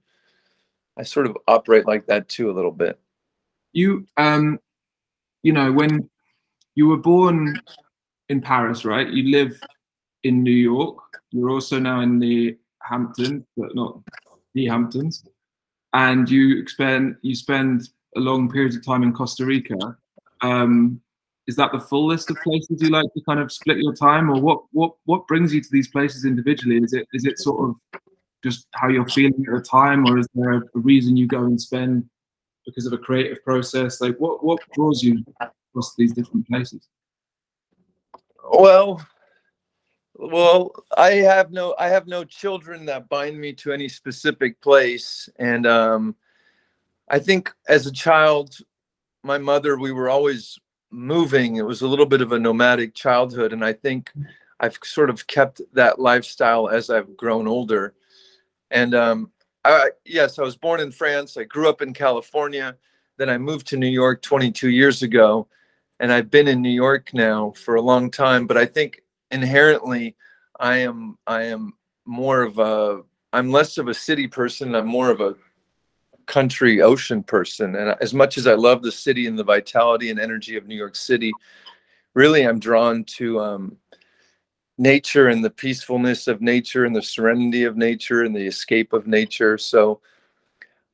I 0.97 1.05
sort 1.05 1.27
of 1.27 1.39
operate 1.47 1.87
like 1.87 2.05
that 2.07 2.29
too 2.29 2.51
a 2.51 2.57
little 2.57 2.73
bit. 2.73 2.99
You, 3.73 4.09
um, 4.17 4.59
you 5.45 5.53
know, 5.53 5.71
when 5.71 6.11
you 6.75 6.89
were 6.89 6.97
born 6.97 7.63
in 8.29 8.41
Paris, 8.41 8.85
right? 8.85 9.09
You 9.09 9.31
live 9.31 9.61
in 10.25 10.43
New 10.43 10.51
York. 10.51 10.99
You're 11.31 11.51
also 11.51 11.79
now 11.79 12.01
in 12.01 12.19
the 12.19 12.59
Hamptons, 12.89 13.45
but 13.57 13.75
not 13.75 14.01
the 14.55 14.67
Hamptons. 14.67 15.25
And 15.93 16.29
you 16.29 16.67
spend 16.67 17.17
you 17.23 17.35
spend 17.35 17.89
a 18.17 18.21
long 18.21 18.51
period 18.51 18.75
of 18.75 18.85
time 18.85 19.03
in 19.03 19.13
Costa 19.13 19.45
Rica. 19.45 19.97
Um, 20.43 21.01
is 21.47 21.57
that 21.57 21.71
the 21.73 21.81
full 21.81 22.07
list 22.07 22.31
of 22.31 22.37
places 22.43 22.83
you 22.83 22.89
like 22.89 23.13
to 23.15 23.21
kind 23.23 23.39
of 23.39 23.53
split 23.53 23.79
your 23.79 23.95
time, 23.95 24.31
or 24.31 24.41
what 24.41 24.63
what 24.73 24.95
what 25.05 25.27
brings 25.27 25.55
you 25.55 25.61
to 25.61 25.69
these 25.71 25.89
places 25.89 26.25
individually? 26.25 26.79
Is 26.79 26.93
it 26.93 27.07
is 27.13 27.25
it 27.25 27.39
sort 27.39 27.71
of 27.71 28.01
just 28.43 28.67
how 28.73 28.89
you're 28.89 29.09
feeling 29.09 29.45
at 29.49 29.55
the 29.55 29.63
time, 29.63 30.07
or 30.07 30.19
is 30.19 30.27
there 30.35 30.55
a 30.55 30.63
reason 30.75 31.17
you 31.17 31.27
go 31.27 31.45
and 31.45 31.61
spend 31.61 32.09
because 32.65 32.87
of 32.87 32.93
a 32.93 32.99
creative 32.99 33.43
process? 33.45 34.01
Like, 34.01 34.17
what 34.19 34.45
what 34.45 34.59
draws 34.75 35.03
you 35.03 35.25
across 35.41 35.95
these 35.97 36.13
different 36.13 36.47
places? 36.49 36.89
Well, 38.51 39.07
well, 40.19 40.73
I 40.97 41.13
have 41.13 41.53
no 41.53 41.75
I 41.79 41.89
have 41.89 42.07
no 42.07 42.25
children 42.25 42.87
that 42.87 43.09
bind 43.09 43.39
me 43.39 43.53
to 43.55 43.73
any 43.73 43.89
specific 43.89 44.61
place, 44.61 45.29
and 45.39 45.67
um, 45.67 46.17
I 47.09 47.19
think 47.19 47.53
as 47.69 47.87
a 47.87 47.93
child, 47.93 48.57
my 49.23 49.39
mother 49.39 49.79
we 49.79 49.93
were 49.93 50.09
always 50.09 50.59
moving. 50.91 51.57
It 51.57 51.67
was 51.67 51.83
a 51.83 51.89
little 51.89 52.07
bit 52.07 52.23
of 52.23 52.33
a 52.33 52.39
nomadic 52.39 52.95
childhood, 52.95 53.53
and 53.53 53.65
I 53.65 53.73
think 53.75 54.11
I've 54.59 54.79
sort 54.83 55.11
of 55.11 55.27
kept 55.27 55.61
that 55.75 55.99
lifestyle 55.99 56.69
as 56.69 56.89
I've 56.89 57.17
grown 57.17 57.47
older. 57.47 57.95
And 58.71 58.95
um, 58.95 59.31
I, 59.65 59.91
yes, 60.05 60.39
I 60.39 60.43
was 60.43 60.57
born 60.57 60.81
in 60.81 60.93
France. 60.93 61.37
I 61.37 61.45
grew 61.45 61.69
up 61.69 61.83
in 61.83 61.93
California. 61.93 62.77
Then 63.19 63.29
I 63.29 63.39
moved 63.39 63.67
to 63.69 63.77
New 63.77 63.89
York 63.89 64.23
22 64.23 64.71
years 64.71 65.03
ago, 65.03 65.49
and 66.01 66.13
I've 66.13 66.31
been 66.31 66.49
in 66.49 66.63
New 66.63 66.71
York 66.71 67.11
now 67.13 67.53
for 67.53 67.75
a 67.75 67.83
long 67.83 68.11
time. 68.11 68.47
But 68.47 68.57
I 68.57 68.65
think 68.65 69.03
inherently, 69.37 70.17
I 70.59 70.79
am 70.79 71.19
I 71.27 71.45
am 71.45 71.75
more 72.05 72.43
of 72.43 72.59
a 72.59 73.03
I'm 73.33 73.51
less 73.51 73.79
of 73.79 73.89
a 73.89 73.95
city 73.95 74.27
person. 74.27 74.75
I'm 74.75 74.87
more 74.87 75.11
of 75.11 75.21
a 75.21 75.37
country 76.27 76.83
ocean 76.83 77.23
person. 77.23 77.77
And 77.77 77.95
as 78.01 78.13
much 78.13 78.39
as 78.39 78.47
I 78.47 78.55
love 78.55 78.83
the 78.83 78.93
city 78.93 79.27
and 79.27 79.39
the 79.39 79.45
vitality 79.45 80.11
and 80.11 80.19
energy 80.19 80.57
of 80.57 80.67
New 80.67 80.75
York 80.75 80.97
City, 80.97 81.33
really 82.15 82.43
I'm 82.43 82.59
drawn 82.59 83.05
to 83.19 83.41
um, 83.41 83.77
nature 84.79 85.29
and 85.29 85.45
the 85.45 85.51
peacefulness 85.51 86.27
of 86.27 86.41
nature 86.41 86.85
and 86.85 86.97
the 86.97 87.03
serenity 87.03 87.65
of 87.65 87.77
nature 87.77 88.25
and 88.25 88.35
the 88.35 88.47
escape 88.47 88.93
of 88.93 89.07
nature. 89.07 89.57
So 89.59 90.01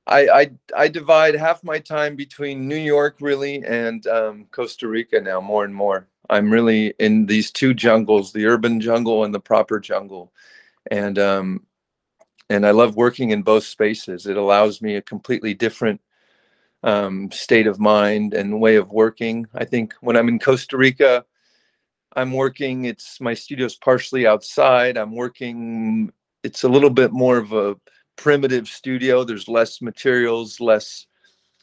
I, 0.06 0.28
I, 0.28 0.50
I 0.76 0.88
divide 0.88 1.34
half 1.34 1.62
my 1.64 1.78
time 1.78 2.16
between 2.16 2.68
New 2.68 2.76
York 2.76 3.16
really 3.20 3.64
and 3.64 4.06
um, 4.06 4.46
Costa 4.50 4.88
Rica 4.88 5.20
now 5.20 5.40
more 5.40 5.64
and 5.64 5.74
more. 5.74 6.08
I'm 6.32 6.50
really 6.50 6.94
in 6.98 7.26
these 7.26 7.50
two 7.50 7.74
jungles, 7.74 8.32
the 8.32 8.46
urban 8.46 8.80
jungle 8.80 9.24
and 9.24 9.34
the 9.34 9.40
proper 9.40 9.78
jungle, 9.78 10.32
and 10.90 11.18
um, 11.18 11.66
and 12.48 12.66
I 12.66 12.70
love 12.70 12.96
working 12.96 13.30
in 13.30 13.42
both 13.42 13.64
spaces. 13.64 14.26
It 14.26 14.38
allows 14.38 14.80
me 14.80 14.96
a 14.96 15.02
completely 15.02 15.52
different 15.52 16.00
um, 16.82 17.30
state 17.30 17.66
of 17.66 17.78
mind 17.78 18.32
and 18.32 18.60
way 18.60 18.76
of 18.76 18.90
working. 18.90 19.46
I 19.54 19.66
think 19.66 19.94
when 20.00 20.16
I'm 20.16 20.28
in 20.28 20.38
Costa 20.38 20.76
Rica, 20.76 21.24
I'm 22.16 22.32
working. 22.32 22.86
It's 22.86 23.20
my 23.20 23.34
studio's 23.34 23.76
partially 23.76 24.26
outside. 24.26 24.96
I'm 24.96 25.14
working. 25.14 26.12
It's 26.42 26.64
a 26.64 26.68
little 26.68 26.90
bit 26.90 27.12
more 27.12 27.36
of 27.36 27.52
a 27.52 27.76
primitive 28.16 28.68
studio. 28.68 29.22
There's 29.22 29.48
less 29.48 29.82
materials, 29.82 30.60
less. 30.60 31.06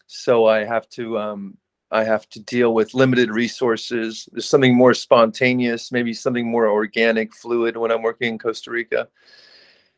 So 0.07 0.45
I 0.45 0.63
have 0.63 0.87
to 0.89 1.17
um, 1.17 1.57
I 1.91 2.03
have 2.03 2.29
to 2.29 2.39
deal 2.39 2.73
with 2.73 2.93
limited 2.93 3.31
resources. 3.31 4.29
There's 4.31 4.47
something 4.47 4.75
more 4.75 4.93
spontaneous, 4.93 5.91
maybe 5.91 6.13
something 6.13 6.49
more 6.49 6.67
organic, 6.67 7.33
fluid 7.33 7.77
when 7.77 7.91
I'm 7.91 8.03
working 8.03 8.33
in 8.33 8.39
Costa 8.39 8.71
Rica. 8.71 9.07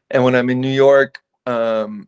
And 0.09 0.23
when 0.23 0.35
I'm 0.35 0.49
in 0.49 0.61
New 0.61 0.71
York, 0.71 1.19
um, 1.45 2.07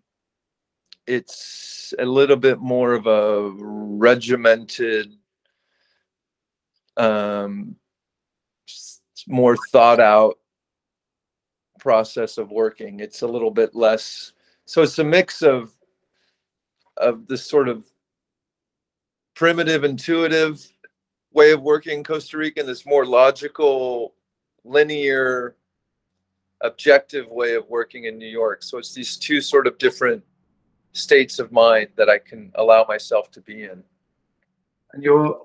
it's 1.05 1.93
a 1.99 2.05
little 2.05 2.37
bit 2.37 2.59
more 2.59 2.93
of 2.93 3.07
a 3.07 3.51
regimented, 3.57 5.13
um, 6.95 7.75
more 9.27 9.57
thought 9.71 9.99
out 9.99 10.37
process 11.79 12.37
of 12.37 12.49
working. 12.51 13.01
It's 13.01 13.21
a 13.21 13.27
little 13.27 13.51
bit 13.51 13.75
less. 13.75 14.31
So 14.65 14.81
it's 14.81 14.99
a 14.99 15.03
mix 15.03 15.41
of 15.41 15.73
of 16.97 17.27
this 17.27 17.45
sort 17.45 17.67
of 17.67 17.85
primitive, 19.43 19.83
intuitive 19.83 20.65
way 21.33 21.51
of 21.51 21.61
working 21.61 21.97
in 21.97 22.03
Costa 22.05 22.37
Rica 22.37 22.61
and 22.61 22.69
this 22.69 22.85
more 22.85 23.05
logical, 23.05 24.13
linear, 24.63 25.57
objective 26.61 27.29
way 27.29 27.53
of 27.55 27.67
working 27.67 28.05
in 28.05 28.17
New 28.17 28.25
York. 28.25 28.63
So 28.63 28.77
it's 28.77 28.93
these 28.93 29.17
two 29.17 29.41
sort 29.41 29.67
of 29.67 29.77
different 29.77 30.23
states 30.93 31.39
of 31.39 31.51
mind 31.51 31.89
that 31.97 32.07
I 32.07 32.19
can 32.19 32.53
allow 32.55 32.85
myself 32.87 33.31
to 33.31 33.41
be 33.41 33.63
in. 33.63 33.83
And 34.93 35.03
you're 35.03 35.41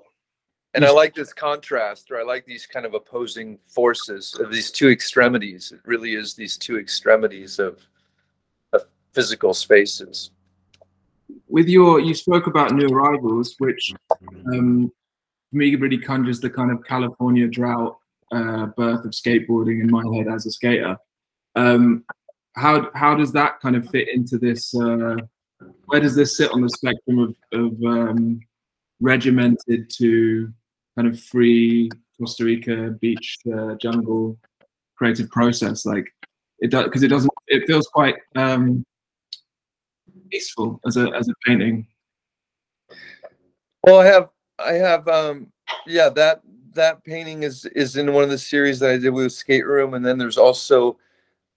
and 0.75 0.85
I 0.85 0.93
like 0.93 1.13
this 1.13 1.33
contrast, 1.33 2.13
or 2.13 2.21
I 2.21 2.23
like 2.23 2.47
these 2.47 2.67
kind 2.67 2.87
of 2.87 2.95
opposing 2.95 3.59
forces 3.67 4.33
of 4.39 4.53
these 4.53 4.71
two 4.71 4.91
extremities. 4.91 5.73
It 5.73 5.81
really 5.85 6.15
is 6.15 6.35
these 6.35 6.57
two 6.57 6.79
extremities 6.79 7.59
of, 7.59 7.81
of 8.73 8.83
physical 9.13 9.55
spaces. 9.55 10.31
With 11.49 11.69
your, 11.69 12.01
you 12.01 12.15
spoke 12.15 12.47
about 12.47 12.75
new 12.75 12.89
arrivals, 12.89 13.55
which 13.59 13.93
um, 14.53 14.93
for 15.51 15.57
me 15.57 15.75
really 15.77 15.99
conjures 15.99 16.41
the 16.41 16.51
kind 16.51 16.71
of 16.71 16.85
California 16.85 17.49
drought 17.49 17.99
uh, 18.33 18.67
birth 18.67 19.05
of 19.05 19.13
skateboarding 19.13 19.81
in 19.81 19.91
my 19.91 20.05
head 20.15 20.29
as 20.29 20.47
a 20.47 20.51
skater. 20.51 20.97
Um, 21.57 22.05
how 22.55 22.91
how 22.95 23.15
does 23.15 23.33
that 23.33 23.61
kind 23.61 23.77
of 23.77 23.89
fit 23.89 24.09
into 24.09 24.39
this? 24.39 24.75
Uh, 24.75 25.17
where 25.87 26.01
does 26.01 26.15
this 26.15 26.37
sit 26.37 26.53
on 26.53 26.61
the 26.61 26.69
spectrum 26.69 27.19
of, 27.19 27.37
of 27.53 27.83
um, 27.85 28.41
regimented 29.01 29.91
to 29.91 30.53
kind 30.97 31.09
of 31.09 31.19
free 31.19 31.91
Costa 32.19 32.45
Rica 32.45 32.91
beach 33.01 33.39
uh, 33.53 33.75
jungle 33.77 34.39
creative 34.97 35.31
process? 35.31 35.87
Like 35.87 36.13
it 36.59 36.71
does 36.71 36.85
because 36.85 37.03
it 37.03 37.09
doesn't. 37.09 37.33
It 37.47 37.67
feels 37.67 37.87
quite 37.87 38.17
um, 38.37 38.85
peaceful 40.31 40.81
as 40.87 40.97
a 40.97 41.11
as 41.15 41.29
a 41.29 41.35
painting. 41.47 41.87
Well, 43.83 44.01
I 44.01 44.07
have 44.07 44.29
I 44.59 44.73
have 44.73 45.09
um 45.09 45.53
yeah 45.87 46.09
that 46.11 46.43
that 46.75 47.05
painting 47.05 47.43
is 47.43 47.65
is 47.67 47.97
in 47.97 48.13
one 48.13 48.25
of 48.25 48.31
the 48.31 48.39
series 48.39 48.79
that 48.81 48.91
I 48.91 48.99
did 48.99 49.11
with 49.11 49.33
Skate 49.33 49.67
Room, 49.67 49.95
and 49.95 50.05
then 50.05 50.19
there's 50.19 50.39
also 50.39 50.99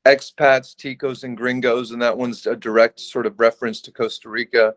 expats, 0.06 0.76
ticos, 0.76 1.24
and 1.24 1.38
gringos, 1.38 1.92
and 1.92 2.02
that 2.02 2.18
one's 2.18 2.46
a 2.48 2.56
direct 2.56 3.00
sort 3.00 3.26
of 3.26 3.40
reference 3.40 3.82
to 3.82 3.92
Costa 3.92 4.30
Rica. 4.30 4.74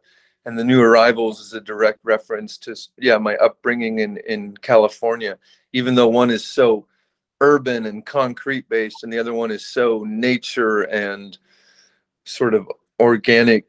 And 0.47 0.59
the 0.59 0.65
new 0.65 0.83
arrivals 0.83 1.41
is 1.41 1.55
a 1.55 1.61
direct 1.61 2.01
reference 2.03 2.59
to 2.59 2.77
yeah 2.99 3.19
my 3.19 3.37
upbringing 3.37 4.01
in 4.01 4.19
in 4.29 4.57
California. 4.59 5.39
Even 5.73 5.95
though 5.95 6.09
one 6.09 6.31
is 6.31 6.45
so 6.45 6.87
urban 7.41 7.87
and 7.87 8.05
concrete 8.05 8.69
based, 8.69 9.03
and 9.03 9.13
the 9.13 9.19
other 9.19 9.35
one 9.35 9.51
is 9.51 9.67
so 9.67 10.05
nature 10.07 10.83
and 10.83 11.39
sort 12.25 12.55
of 12.55 12.69
organic 13.01 13.67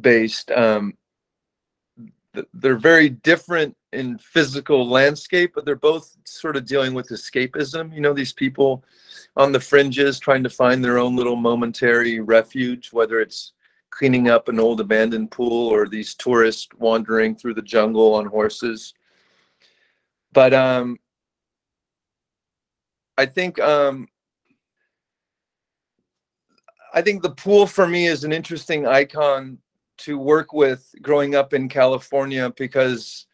based. 0.00 0.50
Um, 0.50 0.94
they're 2.54 2.76
very 2.76 3.10
different 3.10 3.76
in 3.92 4.18
physical 4.18 4.88
landscape, 4.88 5.52
but 5.54 5.64
they're 5.64 5.76
both 5.76 6.16
sort 6.24 6.56
of 6.56 6.64
dealing 6.64 6.94
with 6.94 7.08
escapism. 7.08 7.94
You 7.94 8.00
know, 8.00 8.14
these 8.14 8.32
people 8.32 8.84
on 9.36 9.52
the 9.52 9.60
fringes 9.60 10.18
trying 10.18 10.42
to 10.42 10.50
find 10.50 10.84
their 10.84 10.98
own 10.98 11.14
little 11.14 11.36
momentary 11.36 12.20
refuge, 12.20 12.92
whether 12.92 13.20
it's 13.20 13.52
cleaning 13.90 14.28
up 14.28 14.48
an 14.48 14.58
old 14.58 14.80
abandoned 14.80 15.30
pool 15.30 15.68
or 15.68 15.86
these 15.86 16.14
tourists 16.14 16.68
wandering 16.78 17.34
through 17.34 17.54
the 17.54 17.62
jungle 17.62 18.14
on 18.14 18.24
horses. 18.26 18.94
But 20.32 20.54
um, 20.54 20.98
I 23.18 23.26
think 23.26 23.60
um, 23.60 24.08
I 26.94 27.02
think 27.02 27.22
the 27.22 27.30
pool 27.30 27.66
for 27.66 27.86
me 27.86 28.06
is 28.06 28.24
an 28.24 28.32
interesting 28.32 28.86
icon 28.86 29.58
to 30.02 30.18
work 30.18 30.52
with 30.52 30.94
growing 31.02 31.34
up 31.34 31.54
in 31.54 31.68
California 31.68 32.52
because 32.56 33.26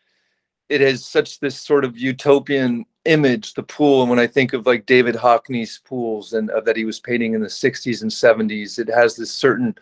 it 0.69 0.81
has 0.81 1.05
such 1.05 1.41
this 1.41 1.59
sort 1.59 1.85
of 1.85 1.99
utopian 1.99 2.85
image 3.05 3.55
the 3.55 3.63
pool. 3.63 4.03
And 4.03 4.11
when 4.11 4.19
i 4.19 4.27
think 4.27 4.53
of 4.53 4.67
like 4.67 4.85
david 4.85 5.15
hockney's 5.15 5.81
pools 5.85 6.35
and 6.35 6.51
uh, 6.51 6.61
that 6.61 6.77
he 6.77 6.85
was 6.85 7.01
painting 7.01 7.35
in 7.35 7.41
the 7.41 7.47
60s 7.47 8.03
and 8.03 8.11
70s 8.11 8.79
it 8.79 8.89
has 8.89 9.17
this 9.17 9.31
certain 9.31 9.75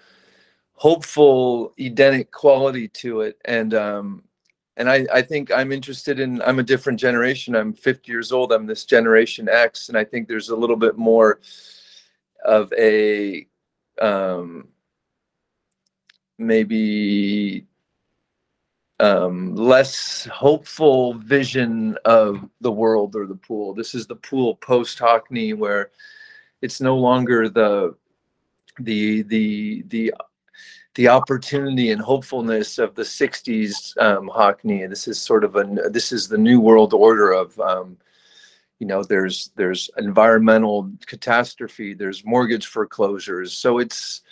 hopeful 0.75 1.72
edenic 1.79 2.31
quality 2.31 2.87
to 2.88 3.22
it. 3.22 3.38
And 3.44 3.75
um 3.75 4.22
and 4.79 4.90
I, 4.90 5.07
I 5.12 5.22
think 5.22 5.51
i'm 5.51 5.72
interested 5.72 6.20
in 6.20 6.40
i'm 6.42 6.59
a 6.59 6.62
different 6.62 7.01
generation. 7.01 7.57
I'm 7.57 7.72
50 7.72 8.12
years 8.12 8.31
old. 8.31 8.53
I'm 8.53 8.66
this 8.66 8.85
generation 8.85 9.49
x. 9.49 9.88
And 9.88 9.99
i 9.99 10.05
think 10.05 10.29
there's 10.29 10.51
a 10.51 10.57
little 10.57 10.77
bit 10.77 10.96
more 10.96 11.40
of 12.44 12.72
a 12.75 13.46
um 14.01 14.68
maybe 16.38 17.66
um, 18.99 19.55
less 19.55 20.27
hopeful 20.33 21.14
vision 21.14 21.99
of 22.05 22.49
the 22.61 22.72
world 22.72 23.14
or 23.14 23.27
the 23.27 23.35
pool. 23.35 23.75
This 23.75 23.94
is 23.94 24.07
the 24.07 24.16
pool 24.16 24.57
post 24.57 24.99
Hockney 24.99 25.57
where 25.57 25.90
it's 26.62 26.81
no 26.81 26.96
longer 26.96 27.49
the 27.49 27.94
the 28.81 29.22
the 29.22 29.85
the 29.88 30.14
the 30.94 31.09
opportunity 31.09 31.90
and 31.90 32.01
hopefulness 32.01 32.79
of 32.79 32.94
the 32.94 33.03
60s 33.03 34.01
um, 34.03 34.31
Hockney. 34.31 34.88
This 34.88 35.07
is 35.07 35.20
sort 35.20 35.44
of 35.44 35.57
a 35.57 35.64
this 35.90 36.11
is 36.11 36.27
the 36.27 36.38
new 36.38 36.59
world 36.59 36.94
order 36.94 37.33
of 37.33 37.59
um, 37.61 37.99
you 38.79 38.87
know 38.87 39.03
there's 39.03 39.51
there's 39.57 39.90
environmental 39.99 40.90
catastrophe, 41.07 41.92
there's 41.92 42.25
mortgage 42.25 42.66
foreclosures. 42.66 43.53
So 43.53 43.79
it's 43.79 44.22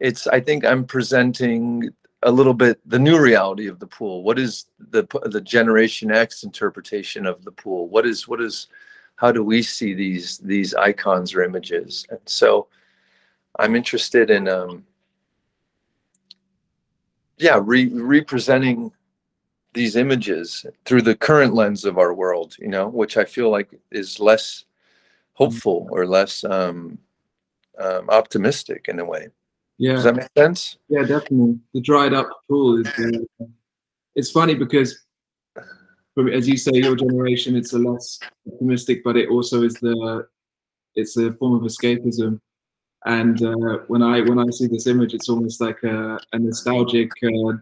it's 0.00 0.26
I 0.26 0.40
think 0.40 0.64
I'm 0.64 0.84
presenting 0.84 1.90
a 2.22 2.30
little 2.30 2.54
bit 2.54 2.80
the 2.88 2.98
new 2.98 3.18
reality 3.20 3.68
of 3.68 3.78
the 3.78 3.86
pool. 3.86 4.22
What 4.22 4.38
is 4.38 4.66
the 4.78 5.06
the 5.24 5.40
generation 5.40 6.10
x 6.10 6.42
interpretation 6.42 7.26
of 7.26 7.44
the 7.44 7.52
pool? 7.52 7.88
What 7.88 8.06
is 8.06 8.26
what 8.28 8.40
is 8.40 8.68
how 9.16 9.32
do 9.32 9.42
we 9.42 9.62
see 9.62 9.94
these 9.94 10.38
these 10.38 10.74
icons 10.74 11.34
or 11.34 11.42
images? 11.42 12.06
And 12.10 12.20
so 12.26 12.68
i'm 13.58 13.74
interested 13.74 14.30
in 14.30 14.48
um 14.48 14.84
yeah 17.38 17.60
re- 17.62 17.92
representing 17.92 18.90
these 19.74 19.96
images 19.96 20.64
through 20.84 21.02
the 21.02 21.14
current 21.14 21.54
lens 21.54 21.84
of 21.84 21.98
our 21.98 22.14
world 22.14 22.56
you 22.58 22.68
know 22.68 22.88
which 22.88 23.16
i 23.16 23.24
feel 23.24 23.50
like 23.50 23.68
is 23.90 24.18
less 24.18 24.64
hopeful 25.34 25.88
or 25.90 26.06
less 26.06 26.42
um, 26.44 26.98
um 27.78 28.08
optimistic 28.10 28.86
in 28.88 28.98
a 28.98 29.04
way 29.04 29.28
yeah. 29.78 29.92
Does 29.92 30.04
that 30.04 30.16
make 30.16 30.28
sense? 30.36 30.78
Yeah, 30.88 31.02
definitely. 31.02 31.58
The 31.72 31.80
dried 31.80 32.12
up 32.12 32.28
pool 32.48 32.80
is. 32.80 32.88
Uh, 32.98 33.44
it's 34.16 34.32
funny 34.32 34.54
because, 34.56 35.04
as 36.32 36.48
you 36.48 36.56
say, 36.56 36.72
your 36.74 36.96
generation, 36.96 37.54
it's 37.54 37.72
a 37.72 37.78
less 37.78 38.18
optimistic, 38.52 39.04
but 39.04 39.16
it 39.16 39.28
also 39.30 39.62
is 39.62 39.74
the. 39.74 40.26
It's 40.96 41.16
a 41.16 41.32
form 41.34 41.54
of 41.54 41.62
escapism, 41.62 42.40
and 43.06 43.40
uh, 43.40 43.78
when 43.86 44.02
I 44.02 44.20
when 44.22 44.40
I 44.40 44.50
see 44.50 44.66
this 44.66 44.88
image, 44.88 45.14
it's 45.14 45.28
almost 45.28 45.60
like 45.60 45.80
a, 45.84 46.18
a 46.32 46.38
nostalgic, 46.40 47.12
uh, 47.22 47.52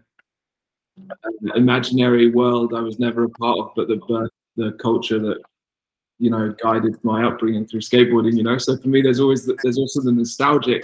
imaginary 1.53 2.31
world 2.31 2.73
I 2.73 2.81
was 2.81 2.97
never 2.97 3.25
a 3.25 3.29
part 3.29 3.59
of, 3.59 3.71
but 3.75 3.87
the 3.87 4.29
the 4.55 4.71
culture 4.81 5.19
that 5.19 5.37
you 6.17 6.31
know 6.31 6.55
guided 6.63 6.95
my 7.03 7.25
upbringing 7.25 7.67
through 7.67 7.81
skateboarding. 7.81 8.35
You 8.35 8.41
know, 8.41 8.57
so 8.57 8.75
for 8.75 8.87
me, 8.87 9.03
there's 9.03 9.19
always 9.19 9.45
the, 9.45 9.55
there's 9.61 9.77
also 9.77 10.01
the 10.01 10.11
nostalgic 10.11 10.83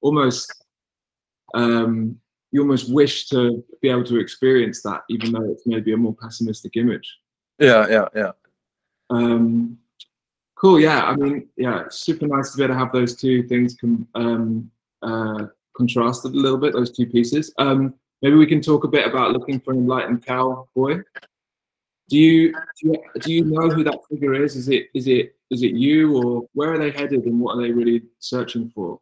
almost 0.00 0.52
um, 1.54 2.18
you 2.52 2.60
almost 2.60 2.92
wish 2.92 3.28
to 3.28 3.64
be 3.80 3.88
able 3.88 4.04
to 4.04 4.18
experience 4.18 4.82
that, 4.82 5.02
even 5.08 5.32
though 5.32 5.50
it's 5.50 5.66
maybe 5.66 5.92
a 5.92 5.96
more 5.96 6.14
pessimistic 6.14 6.76
image. 6.76 7.18
Yeah, 7.58 7.86
yeah, 7.88 8.08
yeah. 8.14 8.32
Um, 9.10 9.78
cool. 10.56 10.80
Yeah, 10.80 11.02
I 11.02 11.14
mean, 11.14 11.48
yeah, 11.56 11.84
super 11.90 12.26
nice 12.26 12.52
to 12.52 12.56
be 12.56 12.64
able 12.64 12.74
to 12.74 12.78
have 12.78 12.92
those 12.92 13.14
two 13.14 13.42
things 13.44 13.76
com- 13.80 14.08
um, 14.14 14.70
uh, 15.02 15.46
contrasted 15.76 16.32
a 16.32 16.36
little 16.36 16.58
bit. 16.58 16.72
Those 16.72 16.90
two 16.90 17.06
pieces. 17.06 17.52
Um, 17.58 17.94
maybe 18.22 18.36
we 18.36 18.46
can 18.46 18.60
talk 18.60 18.84
a 18.84 18.88
bit 18.88 19.06
about 19.06 19.32
looking 19.32 19.60
for 19.60 19.72
an 19.72 19.78
enlightened 19.78 20.24
cowboy. 20.24 21.02
Do 22.08 22.18
you, 22.18 22.52
do 22.52 22.58
you 22.82 22.96
do 23.20 23.32
you 23.32 23.44
know 23.44 23.70
who 23.70 23.84
that 23.84 24.00
figure 24.10 24.34
is? 24.34 24.56
Is 24.56 24.68
it 24.68 24.88
is 24.94 25.06
it 25.06 25.36
is 25.50 25.62
it 25.62 25.74
you 25.74 26.16
or 26.16 26.48
where 26.54 26.72
are 26.72 26.78
they 26.78 26.90
headed 26.90 27.24
and 27.26 27.38
what 27.38 27.56
are 27.56 27.62
they 27.62 27.70
really 27.70 28.02
searching 28.18 28.68
for? 28.74 28.98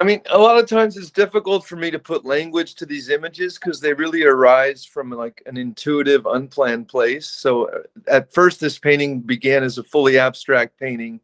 I 0.00 0.04
mean, 0.04 0.22
a 0.30 0.38
lot 0.38 0.62
of 0.62 0.68
times 0.68 0.96
it's 0.96 1.10
difficult 1.10 1.66
for 1.66 1.74
me 1.74 1.90
to 1.90 1.98
put 1.98 2.24
language 2.24 2.76
to 2.76 2.86
these 2.86 3.08
images 3.08 3.58
because 3.58 3.80
they 3.80 3.92
really 3.92 4.22
arise 4.22 4.84
from 4.84 5.10
like 5.10 5.42
an 5.46 5.56
intuitive, 5.56 6.24
unplanned 6.24 6.86
place. 6.86 7.26
So 7.26 7.68
uh, 7.68 7.78
at 8.06 8.32
first, 8.32 8.60
this 8.60 8.78
painting 8.78 9.18
began 9.20 9.64
as 9.64 9.76
a 9.76 9.82
fully 9.82 10.16
abstract 10.16 10.78
painting, 10.78 11.20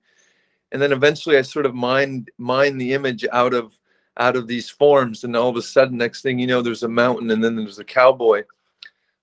and 0.72 0.82
then 0.82 0.90
eventually 0.90 1.38
I 1.38 1.42
sort 1.42 1.66
of 1.66 1.74
mined 1.74 2.32
mine 2.36 2.76
the 2.76 2.94
image 2.94 3.24
out 3.30 3.54
of 3.54 3.78
out 4.16 4.34
of 4.34 4.48
these 4.48 4.68
forms, 4.68 5.22
and 5.22 5.36
all 5.36 5.50
of 5.50 5.56
a 5.56 5.62
sudden, 5.62 5.96
next 5.96 6.22
thing 6.22 6.40
you 6.40 6.48
know, 6.48 6.60
there's 6.60 6.82
a 6.82 6.88
mountain, 6.88 7.30
and 7.30 7.44
then 7.44 7.54
there's 7.54 7.78
a 7.78 7.84
cowboy. 7.84 8.42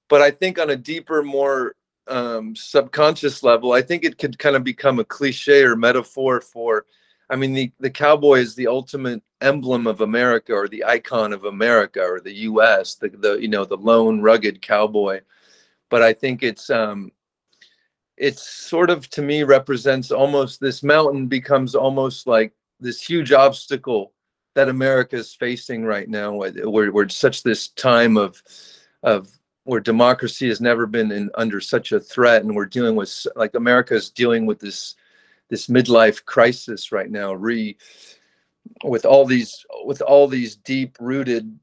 But 0.08 0.22
I 0.22 0.32
think 0.32 0.60
on 0.60 0.70
a 0.70 0.78
deeper, 0.78 1.24
more 1.24 1.76
um, 2.08 2.56
subconscious 2.56 3.44
level, 3.44 3.74
I 3.74 3.82
think 3.82 4.06
it 4.06 4.18
could 4.18 4.40
kind 4.40 4.56
of 4.56 4.64
become 4.64 5.00
a 5.00 5.06
cliche 5.06 5.64
or 5.64 5.76
metaphor 5.76 6.40
for 6.40 6.86
I 7.32 7.38
mean, 7.38 7.54
the, 7.54 7.72
the 7.80 7.90
cowboy 7.90 8.40
is 8.40 8.56
the 8.56 8.68
ultimate 8.68 9.24
emblem 9.40 9.88
of 9.88 10.02
America 10.02 10.54
or 10.54 10.68
the 10.68 10.84
icon 10.84 11.32
of 11.32 11.46
America 11.46 12.02
or 12.02 12.20
the 12.20 12.34
U.S. 12.34 12.96
The, 12.96 13.08
the 13.08 13.34
you 13.36 13.48
know 13.48 13.64
the 13.64 13.78
lone 13.78 14.22
rugged 14.22 14.62
cowboy, 14.62 15.22
but 15.90 16.02
I 16.02 16.12
think 16.12 16.44
it's 16.44 16.70
um, 16.70 17.12
it's 18.18 18.44
sort 18.44 18.90
of 18.90 19.10
to 19.12 19.22
me 19.22 19.44
represents 19.44 20.12
almost 20.12 20.60
this 20.60 20.84
mountain 20.84 21.28
becomes 21.28 21.74
almost 21.74 22.28
like 22.28 22.52
this 22.82 23.02
huge 23.02 23.32
obstacle 23.32 24.12
that 24.54 24.68
America 24.68 25.16
is 25.16 25.34
facing 25.34 25.86
right 25.86 26.10
now. 26.10 26.34
We're, 26.34 26.92
we're 26.92 27.08
such 27.08 27.44
this 27.44 27.70
time 27.70 28.18
of 28.18 28.44
of 29.04 29.32
where 29.64 29.80
democracy 29.80 30.50
has 30.50 30.60
never 30.60 30.86
been 30.86 31.12
in, 31.12 31.30
under 31.36 31.62
such 31.62 31.94
a 31.94 32.00
threat, 32.02 32.44
and 32.44 32.54
we're 32.54 32.66
dealing 32.66 32.98
with 32.98 33.26
like 33.38 33.56
America 33.56 33.96
is 33.96 34.10
dealing 34.10 34.46
with 34.46 34.60
this 34.60 34.96
this 35.52 35.68
midlife 35.68 36.24
crisis 36.26 36.92
right 36.92 37.12
now 37.12 37.34
re 37.34 37.78
with 38.84 39.06
all 39.06 39.26
these 39.26 39.64
with 39.84 40.02
all 40.02 40.28
these 40.28 40.56
deep 40.56 40.98
rooted 41.00 41.60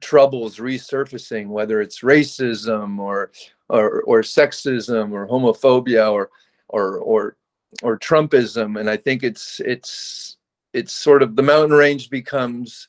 troubles 0.00 0.56
resurfacing 0.58 1.48
whether 1.48 1.80
it's 1.80 2.00
racism 2.00 2.98
or 2.98 3.32
or 3.68 4.02
or 4.02 4.22
sexism 4.22 5.12
or 5.12 5.26
homophobia 5.26 6.10
or 6.10 6.30
or 6.68 6.98
or 6.98 7.36
or 7.82 7.98
trumpism. 7.98 8.78
And 8.78 8.88
i 8.88 8.96
think 8.96 9.24
it's 9.24 9.60
it's 9.60 10.36
it's 10.72 10.92
sort 10.92 11.22
of 11.22 11.34
the 11.36 11.42
mountain 11.42 11.76
range 11.76 12.10
becomes 12.10 12.88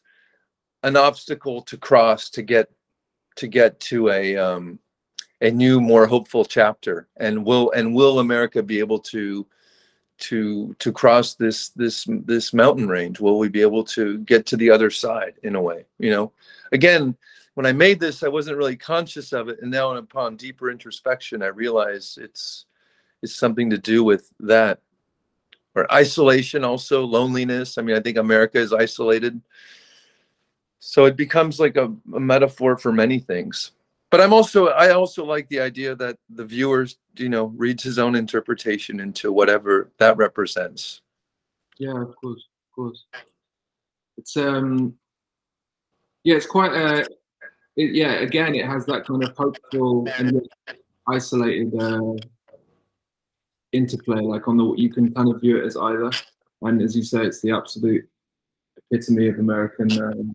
an 0.84 0.96
obstacle 0.96 1.62
to 1.64 1.78
cross 1.78 2.30
to 2.30 2.44
get 2.44 2.70
to 3.38 3.48
get 3.48 3.80
to 3.80 4.10
a 4.10 4.38
um 4.38 4.80
a 5.42 5.50
new 5.50 5.82
more 5.82 6.06
hopeful 6.06 6.46
chapter. 6.46 7.08
And 7.18 7.44
will 7.44 7.72
and 7.72 7.96
will 7.96 8.20
america 8.20 8.62
be 8.62 8.78
able 8.78 9.00
to 9.00 9.48
to 10.24 10.76
to 10.80 10.92
cross 10.92 11.36
this 11.36 11.70
this 11.70 12.06
this 12.08 12.54
mountain 12.54 12.88
range? 12.88 13.20
Will 13.20 13.40
we 13.40 13.50
be 13.50 13.62
able 13.62 13.84
to 13.86 14.20
get 14.20 14.46
to 14.48 14.58
the 14.58 14.70
other 14.70 14.90
side 14.90 15.36
in 15.44 15.56
a 15.56 15.62
way 15.62 15.86
you 16.00 16.12
know? 16.12 16.32
Again 16.72 17.16
when 17.56 17.68
i 17.68 17.72
made 17.72 18.00
this 18.00 18.24
i 18.24 18.28
wasn't 18.28 18.58
really 18.58 18.76
conscious 18.76 19.32
of 19.32 19.48
it 19.48 19.62
and 19.62 19.70
now 19.70 19.96
upon 19.96 20.36
deeper 20.36 20.72
introspection 20.72 21.44
i 21.44 21.48
realize 21.48 22.18
it's 22.20 22.66
it's 23.24 23.36
something 23.36 23.70
to 23.70 23.78
do 23.78 24.04
with 24.04 24.30
that. 24.42 24.80
Or 25.76 25.92
isolation 25.92 26.64
also 26.64 27.04
loneliness. 27.04 27.78
I 27.78 27.82
mean 27.82 27.96
i 27.96 28.00
think 28.00 28.18
america 28.18 28.60
is 28.60 28.74
isolated. 28.74 29.42
So 30.80 31.06
it 31.06 31.16
becomes 31.16 31.62
like 31.62 31.78
a, 31.78 31.86
a 32.14 32.20
metaphor 32.20 32.78
for 32.78 32.92
many 32.92 33.20
things 33.20 33.72
but 34.14 34.22
I'm 34.22 34.32
also 34.32 34.68
I 34.68 34.92
also 34.92 35.26
like 35.26 35.50
the 35.50 35.60
idea 35.60 35.96
that 35.96 36.20
the 36.30 36.46
viewers, 36.46 36.98
you 37.18 37.30
know, 37.30 37.46
reads 37.46 37.82
his 37.82 37.98
own 37.98 38.14
interpretation 38.14 39.00
into 39.00 39.32
whatever 39.32 39.90
that 39.98 40.18
represents. 40.18 41.02
Yeah, 41.80 42.00
of 42.00 42.16
course, 42.18 42.48
of 42.68 42.76
course. 42.76 43.06
It's 44.20 44.38
um, 44.38 44.94
yeah, 46.24 46.36
it's 46.36 46.46
quite 46.46 46.74
uh, 46.74 47.06
it, 47.76 47.96
yeah. 47.96 48.12
Again, 48.20 48.54
it 48.54 48.68
has 48.68 48.86
that 48.86 49.04
kind 49.04 49.24
of 49.24 49.36
hopeful 49.36 50.08
and 50.20 50.48
isolated 51.08 51.74
uh, 51.82 52.14
interplay. 53.72 54.22
Like 54.22 54.48
on 54.48 54.58
the, 54.58 54.76
you 54.78 54.94
can 54.94 55.12
kind 55.12 55.34
of 55.34 55.42
view 55.42 55.58
it 55.58 55.66
as 55.66 55.76
either, 55.76 56.12
and 56.62 56.84
as 56.84 56.96
you 56.96 57.02
say, 57.02 57.26
it's 57.26 57.42
the 57.42 57.50
absolute 57.50 58.08
epitome 58.92 59.30
of 59.30 59.40
American. 59.40 59.92
Um, 60.00 60.34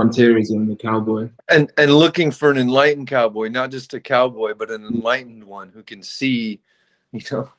frontierism, 0.00 0.68
the 0.68 0.76
cowboy. 0.76 1.28
And 1.48 1.70
and 1.76 1.94
looking 1.94 2.30
for 2.30 2.50
an 2.50 2.58
enlightened 2.58 3.08
cowboy, 3.08 3.48
not 3.48 3.70
just 3.70 3.94
a 3.94 4.00
cowboy, 4.00 4.54
but 4.54 4.70
an 4.70 4.84
enlightened 4.86 5.44
one 5.44 5.70
who 5.70 5.82
can 5.82 6.02
see, 6.02 6.60
you 7.12 7.20
know, 7.30 7.50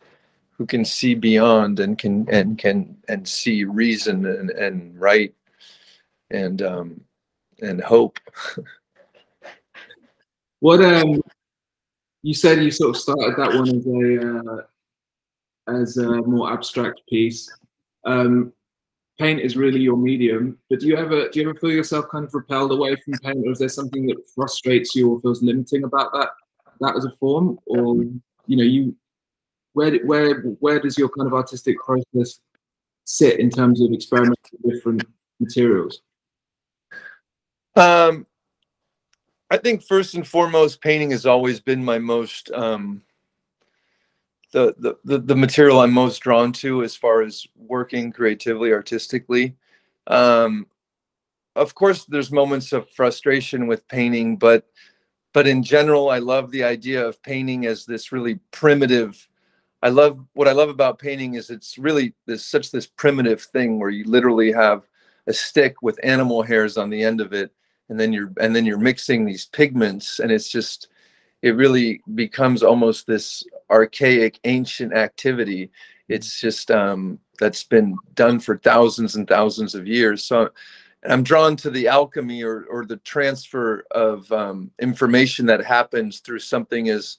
who 0.57 0.65
can 0.65 0.85
see 0.85 1.15
beyond 1.15 1.79
and 1.79 1.97
can 1.97 2.27
and 2.29 2.57
can 2.57 2.97
and 3.07 3.27
see 3.27 3.63
reason 3.63 4.25
and 4.25 4.49
and 4.51 4.99
right 4.99 5.33
and 6.29 6.61
um 6.61 7.01
and 7.61 7.81
hope. 7.81 8.19
what 10.59 10.83
um 10.83 11.21
you 12.23 12.33
said 12.33 12.63
you 12.63 12.71
sort 12.71 12.91
of 12.95 13.01
started 13.01 13.35
that 13.37 13.53
one 13.53 13.67
as 13.67 13.85
a 13.87 14.39
uh, 14.39 14.61
as 15.79 15.97
a 15.97 16.21
more 16.23 16.51
abstract 16.51 17.01
piece. 17.09 17.51
Um, 18.03 18.53
paint 19.21 19.39
is 19.39 19.55
really 19.55 19.79
your 19.79 19.97
medium. 19.97 20.57
But 20.69 20.79
do 20.79 20.87
you 20.87 20.97
ever 20.97 21.29
do 21.29 21.39
you 21.39 21.49
ever 21.49 21.57
feel 21.59 21.71
yourself 21.71 22.05
kind 22.11 22.25
of 22.25 22.33
repelled 22.33 22.71
away 22.71 22.95
from 22.95 23.13
paint, 23.19 23.45
or 23.45 23.51
is 23.51 23.59
there 23.59 23.69
something 23.69 24.07
that 24.07 24.17
frustrates 24.33 24.95
you 24.95 25.11
or 25.11 25.21
feels 25.21 25.43
limiting 25.43 25.83
about 25.83 26.11
that 26.13 26.29
that 26.81 26.95
as 26.97 27.05
a 27.05 27.11
form, 27.11 27.59
or 27.67 27.95
you 28.47 28.57
know 28.57 28.63
you 28.63 28.95
where 29.73 29.95
where 30.05 30.41
where 30.59 30.79
does 30.79 30.97
your 30.97 31.09
kind 31.09 31.27
of 31.27 31.33
artistic 31.33 31.77
process 31.79 32.39
sit 33.05 33.39
in 33.39 33.49
terms 33.49 33.79
of 33.81 33.93
experimenting 33.93 34.59
with 34.63 34.75
different 34.75 35.03
materials? 35.39 36.01
Um, 37.75 38.25
I 39.51 39.57
think 39.57 39.83
first 39.83 40.15
and 40.15 40.27
foremost, 40.27 40.81
painting 40.81 41.11
has 41.11 41.25
always 41.25 41.59
been 41.59 41.83
my 41.83 41.99
most 41.99 42.51
um, 42.51 43.03
the, 44.51 44.97
the 45.03 45.19
the 45.19 45.35
material 45.35 45.79
I'm 45.79 45.93
most 45.93 46.19
drawn 46.19 46.51
to 46.53 46.83
as 46.83 46.95
far 46.95 47.21
as 47.21 47.47
working 47.55 48.11
creatively, 48.11 48.73
artistically. 48.73 49.55
Um, 50.07 50.67
of 51.55 51.75
course, 51.75 52.05
there's 52.05 52.31
moments 52.31 52.71
of 52.71 52.89
frustration 52.89 53.67
with 53.67 53.87
painting, 53.87 54.37
but 54.37 54.67
but 55.33 55.47
in 55.47 55.63
general, 55.63 56.09
I 56.09 56.19
love 56.19 56.51
the 56.51 56.63
idea 56.63 57.05
of 57.05 57.21
painting 57.23 57.65
as 57.65 57.85
this 57.85 58.11
really 58.11 58.39
primitive. 58.51 59.27
I 59.81 59.89
love 59.89 60.19
what 60.33 60.47
I 60.47 60.51
love 60.51 60.69
about 60.69 60.99
painting 60.99 61.35
is 61.35 61.49
it's 61.49 61.77
really 61.77 62.13
this 62.25 62.45
such 62.45 62.71
this 62.71 62.87
primitive 62.87 63.41
thing 63.41 63.79
where 63.79 63.89
you 63.89 64.05
literally 64.05 64.51
have 64.51 64.83
a 65.27 65.33
stick 65.33 65.81
with 65.81 65.99
animal 66.03 66.41
hairs 66.43 66.77
on 66.77 66.89
the 66.89 67.01
end 67.01 67.21
of 67.21 67.33
it, 67.33 67.51
and 67.89 67.99
then 67.99 68.11
you're 68.13 68.31
and 68.39 68.55
then 68.55 68.65
you're 68.65 68.77
mixing 68.77 69.25
these 69.25 69.45
pigments, 69.45 70.19
and 70.19 70.31
it's 70.31 70.49
just 70.49 70.89
it 71.41 71.55
really 71.55 72.01
becomes 72.13 72.63
almost 72.63 73.07
this 73.07 73.43
archaic 73.71 74.39
ancient 74.43 74.93
activity. 74.93 75.71
It's 76.07 76.39
just 76.39 76.69
um, 76.71 77.19
that's 77.39 77.63
been 77.63 77.97
done 78.13 78.39
for 78.39 78.57
thousands 78.57 79.15
and 79.15 79.27
thousands 79.27 79.75
of 79.75 79.87
years. 79.87 80.23
So 80.23 80.49
i'm 81.09 81.23
drawn 81.23 81.55
to 81.55 81.71
the 81.71 81.87
alchemy 81.87 82.43
or, 82.43 82.65
or 82.69 82.85
the 82.85 82.97
transfer 82.97 83.83
of 83.89 84.31
um, 84.31 84.69
information 84.79 85.47
that 85.47 85.65
happens 85.65 86.19
through 86.19 86.37
something 86.37 86.89
as 86.89 87.17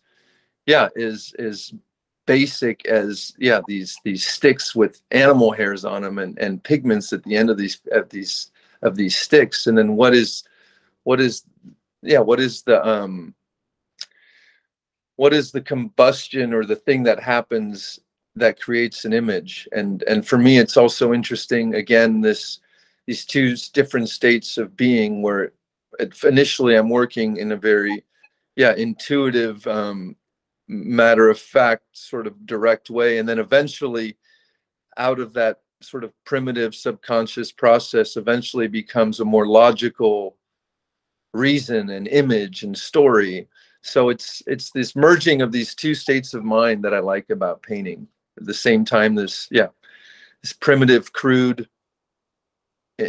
yeah 0.67 0.89
is 0.95 1.35
is 1.37 1.75
basic 2.27 2.87
as 2.87 3.35
yeah 3.39 3.61
these 3.67 3.99
these 4.05 4.27
sticks 4.27 4.75
with 4.75 5.03
animal 5.11 5.51
hairs 5.53 5.85
on 5.85 6.03
them 6.03 6.19
and, 6.19 6.39
and 6.39 6.63
pigments 6.63 7.13
at 7.13 7.23
the 7.25 7.37
end 7.37 7.51
of 7.51 7.59
these 7.59 7.81
of 7.91 8.09
these 8.11 8.51
of 8.83 8.97
these 8.97 9.17
sticks. 9.17 9.67
And 9.67 9.77
then 9.77 9.97
what 9.97 10.15
is 10.15 10.45
what 11.05 11.21
is 11.21 11.45
yeah 12.03 12.21
what 12.21 12.41
is 12.41 12.63
the 12.63 12.85
um 12.87 13.35
what 15.17 15.33
is 15.33 15.53
the 15.53 15.61
combustion 15.61 16.53
or 16.53 16.65
the 16.65 16.77
thing 16.77 17.03
that 17.05 17.21
happens 17.21 18.01
that 18.35 18.61
creates 18.61 19.05
an 19.05 19.13
image? 19.13 19.69
And 19.73 20.03
and 20.05 20.27
for 20.27 20.39
me 20.39 20.59
it's 20.59 20.77
also 20.77 21.13
interesting 21.13 21.75
again 21.75 22.21
this 22.21 22.61
these 23.07 23.25
two 23.25 23.57
different 23.73 24.09
states 24.09 24.59
of 24.59 24.77
being 24.77 25.23
where 25.23 25.53
initially 26.25 26.77
i'm 26.77 26.89
working 26.89 27.37
in 27.37 27.53
a 27.53 27.57
very 27.57 28.05
yeah 28.57 28.73
intuitive 28.75 29.67
um, 29.67 30.17
matter 30.73 31.29
of 31.29 31.39
fact 31.39 31.85
sort 31.93 32.27
of 32.27 32.47
direct 32.47 32.91
way. 32.91 33.19
And 33.19 33.29
then 33.29 33.39
eventually 33.39 34.17
out 34.97 35.21
of 35.21 35.33
that 35.35 35.61
sort 35.81 36.05
of 36.05 36.13
primitive 36.25 36.75
subconscious 36.75 37.53
process 37.53 38.17
eventually 38.17 38.69
becomes 38.69 39.21
a 39.21 39.25
more 39.25 39.47
logical 39.47 40.37
reason 41.35 41.91
and 41.91 42.07
image 42.09 42.63
and 42.63 42.77
story 42.77 43.49
so 43.83 44.09
it's 44.09 44.43
it's 44.47 44.71
this 44.71 44.97
merging 44.97 45.43
of 45.43 45.53
these 45.53 45.75
two 45.75 45.95
states 45.95 46.35
of 46.35 46.45
mind 46.45 46.85
that 46.85 46.95
i 46.95 46.99
like 46.99 47.31
about 47.31 47.63
painting. 47.63 48.07
At 48.39 48.47
the 48.47 48.55
same 48.55 48.85
time 48.85 49.15
this 49.15 49.49
yeah 49.51 49.69
this 50.43 50.53
primitive 50.55 51.13
crude 51.13 51.69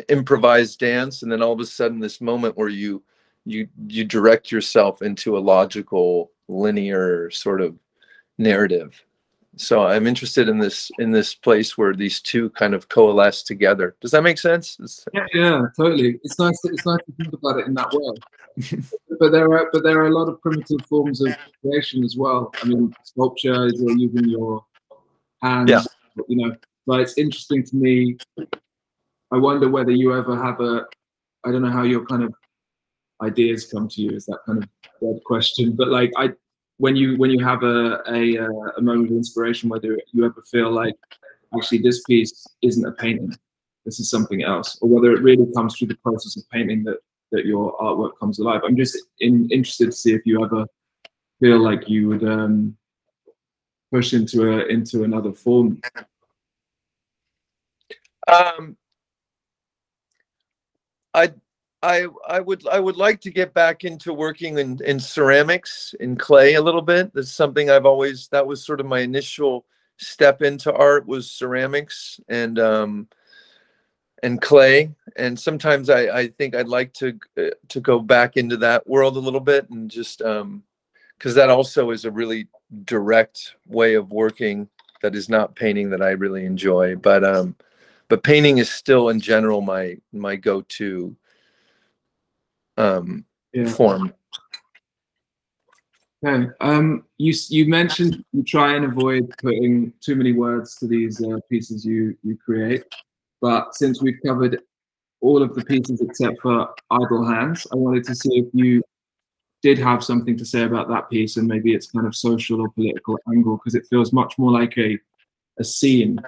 improvised 0.10 0.80
dance 0.80 1.22
and 1.22 1.32
then 1.32 1.42
all 1.42 1.54
of 1.54 1.60
a 1.60 1.66
sudden 1.66 2.00
this 2.00 2.20
moment 2.20 2.58
where 2.58 2.70
you 2.70 3.04
you 3.46 3.68
you 3.88 4.04
direct 4.04 4.52
yourself 4.52 5.02
into 5.02 5.38
a 5.38 5.40
logical 5.40 6.32
linear 6.48 7.30
sort 7.30 7.62
of 7.62 7.78
narrative 8.38 9.02
so 9.56 9.86
i'm 9.86 10.08
interested 10.08 10.50
in 10.50 10.58
this 10.58 10.92
in 11.00 11.12
this 11.12 11.36
place 11.36 11.78
where 11.78 11.94
these 11.94 12.20
two 12.20 12.50
kind 12.52 12.74
of 12.74 12.90
coalesce 12.90 13.44
together. 13.44 13.96
Does 14.02 14.12
that 14.12 14.24
make 14.24 14.38
sense? 14.38 14.78
Yeah, 15.14 15.26
yeah 15.34 15.62
totally. 15.78 16.20
It's 16.24 16.40
nice 16.40 16.60
to, 16.62 16.70
it's 16.70 16.86
nice 16.86 17.00
to 17.06 17.12
think 17.18 17.34
about 17.34 17.60
it 17.60 17.68
in 17.68 17.74
that 17.76 17.92
way. 17.92 18.18
But 19.20 19.32
there 19.32 19.52
are 19.54 19.70
but 19.72 19.84
there 19.84 20.00
are 20.00 20.08
a 20.08 20.14
lot 20.14 20.28
of 20.28 20.42
primitive 20.42 20.86
forms 20.88 21.22
of 21.22 21.36
creation 21.62 22.04
as 22.04 22.18
well. 22.18 22.52
I 22.62 22.66
mean 22.66 22.94
sculpture 23.04 23.68
is 23.68 23.80
you're 23.80 23.98
using 23.98 24.28
your 24.28 24.66
hands. 25.42 25.70
Yeah. 25.70 25.84
you 26.28 26.38
know 26.38 26.56
but 26.86 27.00
it's 27.00 27.18
interesting 27.18 27.64
to 27.64 27.76
me. 27.76 28.18
I 29.32 29.38
wonder 29.38 29.70
whether 29.70 29.92
you 29.92 30.16
ever 30.16 30.36
have 30.36 30.60
a 30.62 30.86
i 31.46 31.52
don't 31.52 31.62
know 31.62 31.76
how 31.80 31.84
your 31.84 32.06
kind 32.06 32.24
of 32.24 32.34
ideas 33.22 33.66
come 33.66 33.88
to 33.88 34.02
you 34.02 34.12
is 34.12 34.26
that 34.26 34.40
kind 34.46 34.64
of 34.64 34.70
dead 35.02 35.20
question. 35.26 35.74
But 35.74 35.90
like 35.90 36.12
i 36.18 36.30
when 36.84 36.98
you 36.98 37.16
when 37.16 37.32
you 37.32 37.42
have 37.46 37.64
a, 37.64 38.04
a 38.10 38.22
a 38.78 38.82
moment 38.82 39.10
of 39.10 39.16
inspiration, 39.16 39.70
whether 39.70 39.98
you 40.12 40.26
ever 40.26 40.42
feel 40.42 40.70
like 40.70 40.96
actually 41.56 41.78
this 41.78 42.04
piece 42.04 42.46
isn't 42.62 42.86
a 42.86 42.92
painting, 42.92 43.34
this 43.86 44.02
is 44.02 44.10
something 44.10 44.44
else, 44.44 44.78
or 44.82 44.90
whether 44.90 45.14
it 45.14 45.22
really 45.22 45.48
comes 45.54 45.78
through 45.78 45.88
the 45.88 46.04
process 46.04 46.36
of 46.36 46.44
painting 46.50 46.84
that 46.84 46.98
that 47.32 47.46
your 47.46 47.78
artwork 47.78 48.20
comes 48.20 48.40
alive. 48.40 48.60
I'm 48.66 48.76
just 48.76 48.98
in, 49.22 49.50
interested 49.50 49.86
to 49.86 49.92
see 49.94 50.14
if 50.14 50.26
you 50.26 50.44
ever 50.44 50.66
feel 51.40 51.58
like 51.58 51.88
you 51.88 52.10
would 52.10 52.26
um, 52.26 52.76
push 53.90 54.12
into 54.12 54.52
a 54.52 54.66
into 54.66 55.06
another 55.06 55.32
form. 55.32 55.80
Um, 58.28 58.76
I 61.14 61.32
I 61.84 62.08
I 62.28 62.40
would 62.40 62.66
I 62.68 62.80
would 62.80 62.96
like 62.96 63.20
to 63.22 63.30
get 63.30 63.54
back 63.54 63.84
into 63.84 64.14
working 64.14 64.58
in, 64.58 64.80
in 64.86 65.00
ceramics 65.00 65.94
in 66.00 66.16
clay 66.16 66.54
a 66.54 66.62
little 66.62 66.82
bit. 66.82 67.14
That's 67.14 67.32
something 67.32 67.70
I've 67.70 67.86
always 67.86 68.30
that 68.30 68.48
was 68.48 68.66
sort 68.66 68.80
of 68.80 68.86
my 68.86 69.00
initial 69.00 69.66
step 69.98 70.42
into 70.42 70.74
art 70.74 71.06
was 71.06 71.30
ceramics 71.30 72.20
and 72.30 72.58
um 72.58 73.08
and 74.24 74.42
clay 74.42 74.90
and 75.18 75.38
sometimes 75.38 75.90
I, 75.90 76.02
I 76.20 76.28
think 76.30 76.56
I'd 76.56 76.68
like 76.70 76.94
to 76.96 77.20
uh, 77.38 77.52
to 77.68 77.80
go 77.82 78.00
back 78.00 78.38
into 78.38 78.58
that 78.58 78.88
world 78.88 79.18
a 79.18 79.20
little 79.20 79.42
bit 79.42 79.70
and 79.70 79.92
just 79.92 80.22
um 80.22 80.64
because 81.18 81.36
that 81.36 81.50
also 81.50 81.92
is 81.92 82.06
a 82.06 82.12
really 82.12 82.48
direct 82.86 83.56
way 83.68 83.96
of 83.96 84.12
working 84.12 84.70
that 85.02 85.16
is 85.16 85.30
not 85.30 85.56
painting 85.56 85.90
that 85.90 86.02
I 86.02 86.12
really 86.12 86.46
enjoy 86.46 86.96
but 86.96 87.24
um 87.26 87.56
but 88.08 88.24
painting 88.24 88.58
is 88.58 88.72
still 88.72 89.10
in 89.10 89.20
general 89.20 89.62
my 89.62 89.98
my 90.14 90.38
go-to 90.38 91.16
um, 92.78 93.26
yeah. 93.54 93.68
form. 93.68 94.14
Okay. 96.26 96.48
Um, 96.62 97.04
you 97.18 97.34
you 97.50 97.66
mentioned 97.68 98.24
you 98.32 98.44
try 98.44 98.76
and 98.76 98.86
avoid 98.86 99.34
putting 99.42 99.92
too 100.00 100.16
many 100.16 100.32
words 100.32 100.76
to 100.78 100.88
these 100.88 101.22
uh, 101.24 101.40
pieces 101.50 101.86
you 101.86 102.18
you 102.24 102.38
create, 102.38 102.84
but 103.42 103.76
since 103.76 104.02
we've 104.02 104.20
covered 104.26 104.62
all 105.22 105.42
of 105.42 105.56
the 105.56 105.64
pieces 105.66 106.02
except 106.02 106.42
for 106.42 106.70
idol 106.92 107.26
hands, 107.26 107.68
I 107.72 107.76
wanted 107.76 108.06
to 108.06 108.16
see 108.16 108.40
if 108.40 108.46
you 108.54 108.84
did 109.62 109.78
have 109.80 110.04
something 110.04 110.38
to 110.38 110.46
say 110.46 110.64
about 110.64 110.90
that 110.90 111.10
piece 111.10 111.38
and 111.38 111.48
maybe 111.48 111.74
its 111.74 111.88
kind 111.88 112.06
of 112.06 112.16
social 112.16 112.62
or 112.62 112.70
political 112.70 113.18
angle 113.30 113.58
because 113.58 113.76
it 113.76 113.88
feels 113.90 114.14
much 114.14 114.38
more 114.38 114.52
like 114.52 114.78
a 114.78 114.98
a 115.60 115.64
scene 115.64 116.20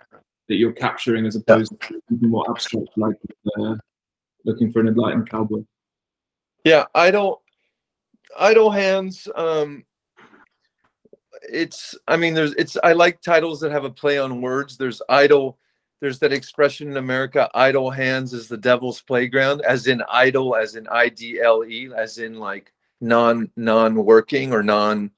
that 0.47 0.55
you're 0.55 0.71
capturing 0.71 1.25
as 1.25 1.36
opposed 1.36 1.71
yeah. 1.81 1.88
to 1.88 2.01
something 2.10 2.29
more 2.29 2.45
abstract 2.49 2.89
like 2.97 3.15
uh, 3.60 3.75
looking 4.45 4.71
for 4.71 4.79
an 4.79 4.88
enlightened 4.88 5.29
cowboy. 5.29 5.63
Yeah, 6.65 6.86
idle 6.95 7.43
idle 8.39 8.71
hands. 8.71 9.28
Um, 9.36 9.86
it's 11.43 11.95
I 12.08 12.17
mean, 12.17 12.34
there's 12.34 12.54
it's 12.56 12.78
I 12.84 12.93
like 12.93 13.21
titles 13.21 13.60
that 13.62 13.71
have 13.71 13.86
a 13.86 13.91
play 13.91 14.17
on 14.19 14.41
words. 14.41 14.78
There's 14.78 15.01
idle. 15.10 15.60
There's 16.01 16.19
that 16.19 16.34
expression 16.34 16.91
in 16.91 16.97
America, 16.97 17.49
idle 17.56 17.89
hands 17.91 18.34
is 18.34 18.47
the 18.49 18.58
devil's 18.58 19.01
playground, 19.01 19.62
as 19.63 19.88
in 19.88 20.04
idol, 20.12 20.56
as 20.56 20.75
in 20.75 20.88
I 20.89 21.10
D 21.10 21.41
L 21.41 21.65
E, 21.65 21.89
as 21.97 22.19
in 22.19 22.36
like 22.39 22.73
non 23.01 23.51
non 23.58 23.95
working 24.06 24.54
or 24.54 24.63
non 24.63 25.12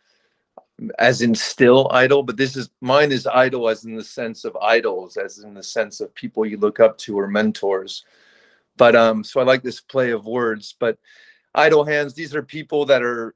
as 0.99 1.21
in 1.21 1.33
still 1.33 1.89
idle 1.91 2.23
but 2.23 2.37
this 2.37 2.55
is 2.55 2.69
mine 2.81 3.11
is 3.11 3.27
idle 3.27 3.69
as 3.69 3.85
in 3.85 3.95
the 3.95 4.03
sense 4.03 4.45
of 4.45 4.55
idols 4.57 5.17
as 5.17 5.39
in 5.39 5.53
the 5.53 5.63
sense 5.63 6.01
of 6.01 6.13
people 6.15 6.45
you 6.45 6.57
look 6.57 6.79
up 6.79 6.97
to 6.97 7.17
or 7.19 7.27
mentors 7.27 8.05
but 8.77 8.95
um 8.95 9.23
so 9.23 9.39
i 9.39 9.43
like 9.43 9.63
this 9.63 9.81
play 9.81 10.11
of 10.11 10.25
words 10.25 10.75
but 10.79 10.97
idle 11.55 11.83
hands. 11.85 12.13
These 12.13 12.35
are 12.35 12.43
people 12.43 12.85
that 12.85 13.03
are 13.03 13.35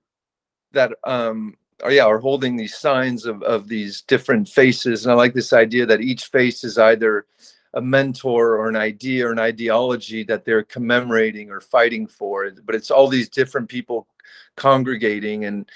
that 0.73 0.91
um 1.03 1.55
are 1.83 1.91
yeah 1.91 2.05
are 2.05 2.19
holding 2.19 2.55
these 2.55 2.77
signs 2.77 3.25
of 3.25 3.41
of 3.43 3.67
these 3.67 4.01
different 4.03 4.47
faces. 4.49 5.05
And 5.05 5.11
i 5.11 5.15
like 5.15 5.33
this 5.33 5.53
idea 5.53 5.85
that 5.85 6.01
each 6.01 6.25
face 6.25 6.63
is 6.63 6.77
either 6.77 7.25
a 7.73 7.81
mentor 7.81 8.57
or 8.57 8.69
an 8.69 8.75
idea 8.75 9.27
or 9.27 9.31
an 9.31 9.39
ideology 9.39 10.23
that 10.23 10.45
they're 10.45 10.63
commemorating 10.63 11.49
or 11.49 11.61
fighting 11.61 12.05
for. 12.07 12.51
But 12.65 12.75
it's 12.75 12.91
all 12.91 13.07
these 13.07 13.29
different 13.29 13.69
people 13.69 14.07
congregating 14.55 15.45
and 15.45 15.69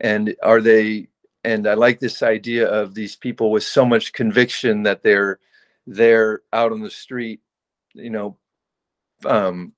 and 0.00 0.34
are 0.42 0.60
they 0.60 1.08
and 1.44 1.66
i 1.66 1.74
like 1.74 2.00
this 2.00 2.22
idea 2.22 2.66
of 2.66 2.94
these 2.94 3.16
people 3.16 3.50
with 3.50 3.64
so 3.64 3.84
much 3.84 4.12
conviction 4.12 4.82
that 4.82 5.02
they're 5.02 5.38
they're 5.86 6.42
out 6.52 6.72
on 6.72 6.80
the 6.80 6.90
street 6.90 7.40
you 7.94 8.10
know 8.10 8.36
um 9.26 9.72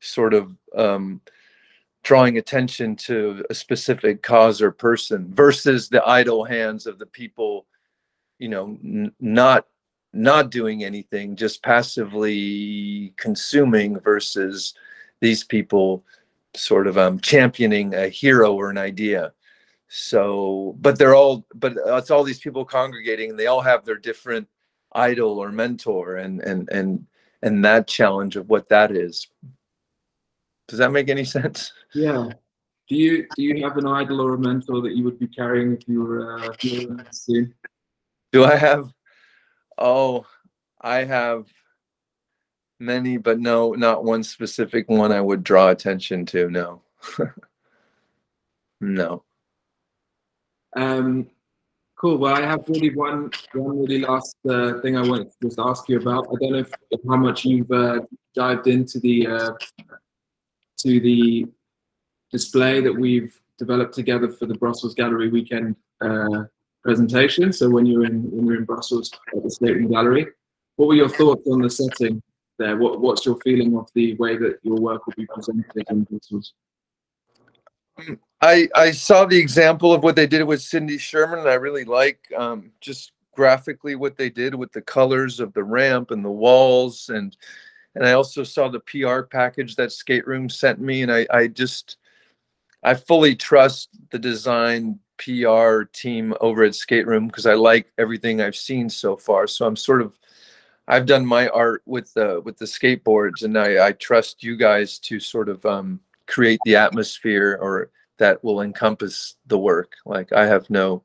sort 0.00 0.34
of 0.34 0.56
um 0.76 1.20
drawing 2.02 2.38
attention 2.38 2.96
to 2.96 3.44
a 3.50 3.54
specific 3.54 4.22
cause 4.22 4.62
or 4.62 4.70
person 4.70 5.32
versus 5.34 5.88
the 5.88 6.02
idle 6.06 6.44
hands 6.44 6.86
of 6.86 6.98
the 6.98 7.06
people 7.06 7.66
you 8.38 8.48
know 8.48 8.78
n- 8.82 9.12
not 9.20 9.66
not 10.12 10.50
doing 10.50 10.82
anything 10.82 11.36
just 11.36 11.62
passively 11.62 13.12
consuming 13.16 13.98
versus 14.00 14.74
these 15.20 15.44
people 15.44 16.04
sort 16.54 16.86
of 16.86 16.98
um 16.98 17.20
championing 17.20 17.94
a 17.94 18.08
hero 18.08 18.52
or 18.54 18.70
an 18.70 18.78
idea. 18.78 19.32
So 19.88 20.76
but 20.80 20.98
they're 20.98 21.14
all 21.14 21.46
but 21.54 21.74
it's 21.76 22.10
all 22.10 22.24
these 22.24 22.40
people 22.40 22.64
congregating 22.64 23.30
and 23.30 23.38
they 23.38 23.46
all 23.46 23.60
have 23.60 23.84
their 23.84 23.96
different 23.96 24.48
idol 24.92 25.38
or 25.38 25.52
mentor 25.52 26.16
and 26.16 26.40
and 26.40 26.68
and 26.70 27.06
and 27.42 27.64
that 27.64 27.86
challenge 27.86 28.36
of 28.36 28.48
what 28.48 28.68
that 28.68 28.90
is 28.90 29.28
does 30.70 30.78
that 30.78 30.92
make 30.92 31.08
any 31.08 31.24
sense? 31.24 31.72
Yeah. 31.94 32.28
Do 32.88 32.96
you 32.96 33.26
do 33.36 33.42
you 33.42 33.62
have 33.64 33.76
an 33.76 33.86
idol 33.86 34.20
or 34.20 34.34
a 34.34 34.38
mentor 34.38 34.80
that 34.82 34.96
you 34.96 35.04
would 35.04 35.18
be 35.18 35.26
carrying 35.26 35.72
if 35.72 35.88
you 35.88 36.02
were 36.02 36.38
uh, 36.38 36.50
if 36.50 36.64
you 36.64 36.88
were 36.88 37.04
soon? 37.10 37.54
Do 38.32 38.44
I 38.44 38.54
have? 38.54 38.92
Oh, 39.76 40.26
I 40.80 41.04
have 41.04 41.46
many, 42.78 43.16
but 43.16 43.40
no, 43.40 43.72
not 43.72 44.04
one 44.04 44.22
specific 44.22 44.88
one 44.88 45.12
I 45.12 45.20
would 45.20 45.42
draw 45.42 45.70
attention 45.70 46.24
to. 46.26 46.50
No. 46.50 46.82
no. 48.80 49.24
Um, 50.76 51.28
cool. 51.96 52.18
Well, 52.18 52.34
I 52.34 52.42
have 52.42 52.68
really 52.68 52.94
one 52.94 53.30
one 53.54 53.80
really 53.80 54.00
last 54.00 54.36
uh, 54.48 54.80
thing 54.82 54.96
I 54.96 55.02
wanted 55.02 55.30
to 55.32 55.48
just 55.48 55.58
ask 55.58 55.88
you 55.88 55.98
about. 55.98 56.28
I 56.28 56.34
don't 56.40 56.52
know 56.52 56.58
if, 56.58 56.72
if 56.90 57.00
how 57.08 57.16
much 57.16 57.44
you've 57.44 57.70
uh, 57.70 58.00
dived 58.34 58.68
into 58.68 59.00
the 59.00 59.26
uh, 59.26 59.52
to 60.82 61.00
the 61.00 61.46
display 62.30 62.80
that 62.80 62.92
we've 62.92 63.38
developed 63.58 63.94
together 63.94 64.30
for 64.30 64.46
the 64.46 64.54
Brussels 64.54 64.94
Gallery 64.94 65.28
weekend 65.28 65.76
uh, 66.00 66.44
presentation. 66.82 67.52
So 67.52 67.68
when 67.68 67.86
you're 67.86 68.04
in 68.04 68.30
when 68.30 68.46
you're 68.46 68.56
in 68.56 68.64
Brussels 68.64 69.10
at 69.36 69.42
the 69.42 69.50
State 69.50 69.88
Gallery, 69.90 70.26
what 70.76 70.86
were 70.88 70.94
your 70.94 71.08
thoughts 71.08 71.46
on 71.48 71.60
the 71.60 71.70
setting 71.70 72.22
there? 72.58 72.76
What 72.76 73.00
what's 73.00 73.26
your 73.26 73.38
feeling 73.40 73.76
of 73.76 73.88
the 73.94 74.14
way 74.14 74.36
that 74.36 74.58
your 74.62 74.76
work 74.76 75.06
will 75.06 75.14
be 75.16 75.26
presented 75.26 75.84
in 75.90 76.04
Brussels? 76.04 76.54
I 78.40 78.68
I 78.74 78.92
saw 78.92 79.26
the 79.26 79.38
example 79.38 79.92
of 79.92 80.02
what 80.02 80.16
they 80.16 80.26
did 80.26 80.42
with 80.44 80.62
Cindy 80.62 80.98
Sherman, 80.98 81.40
and 81.40 81.48
I 81.48 81.54
really 81.54 81.84
like 81.84 82.20
um, 82.36 82.72
just 82.80 83.12
graphically 83.34 83.94
what 83.94 84.16
they 84.16 84.30
did 84.30 84.54
with 84.54 84.72
the 84.72 84.82
colors 84.82 85.40
of 85.40 85.52
the 85.52 85.62
ramp 85.62 86.10
and 86.10 86.24
the 86.24 86.30
walls 86.30 87.10
and 87.10 87.36
and 87.94 88.06
I 88.06 88.12
also 88.12 88.44
saw 88.44 88.68
the 88.68 88.80
PR 88.80 89.22
package 89.22 89.76
that 89.76 89.90
Skateroom 89.90 90.50
sent 90.50 90.80
me, 90.80 91.02
and 91.02 91.12
I, 91.12 91.26
I 91.30 91.46
just 91.48 91.96
I 92.82 92.94
fully 92.94 93.34
trust 93.34 93.90
the 94.10 94.18
design 94.18 94.98
PR 95.18 95.82
team 95.92 96.34
over 96.40 96.64
at 96.64 96.72
Skateroom 96.72 97.26
because 97.26 97.46
I 97.46 97.54
like 97.54 97.92
everything 97.98 98.40
I've 98.40 98.56
seen 98.56 98.88
so 98.88 99.16
far. 99.16 99.46
So 99.46 99.66
I'm 99.66 99.76
sort 99.76 100.02
of 100.02 100.18
I've 100.88 101.06
done 101.06 101.26
my 101.26 101.48
art 101.48 101.82
with 101.86 102.12
the 102.14 102.40
with 102.44 102.58
the 102.58 102.64
skateboards, 102.64 103.42
and 103.42 103.58
I, 103.58 103.88
I 103.88 103.92
trust 103.92 104.42
you 104.42 104.56
guys 104.56 104.98
to 105.00 105.20
sort 105.20 105.48
of 105.48 105.64
um, 105.66 106.00
create 106.26 106.60
the 106.64 106.76
atmosphere 106.76 107.58
or 107.60 107.90
that 108.18 108.42
will 108.44 108.60
encompass 108.60 109.36
the 109.46 109.58
work. 109.58 109.94
Like 110.06 110.32
I 110.32 110.46
have 110.46 110.68
no 110.70 111.02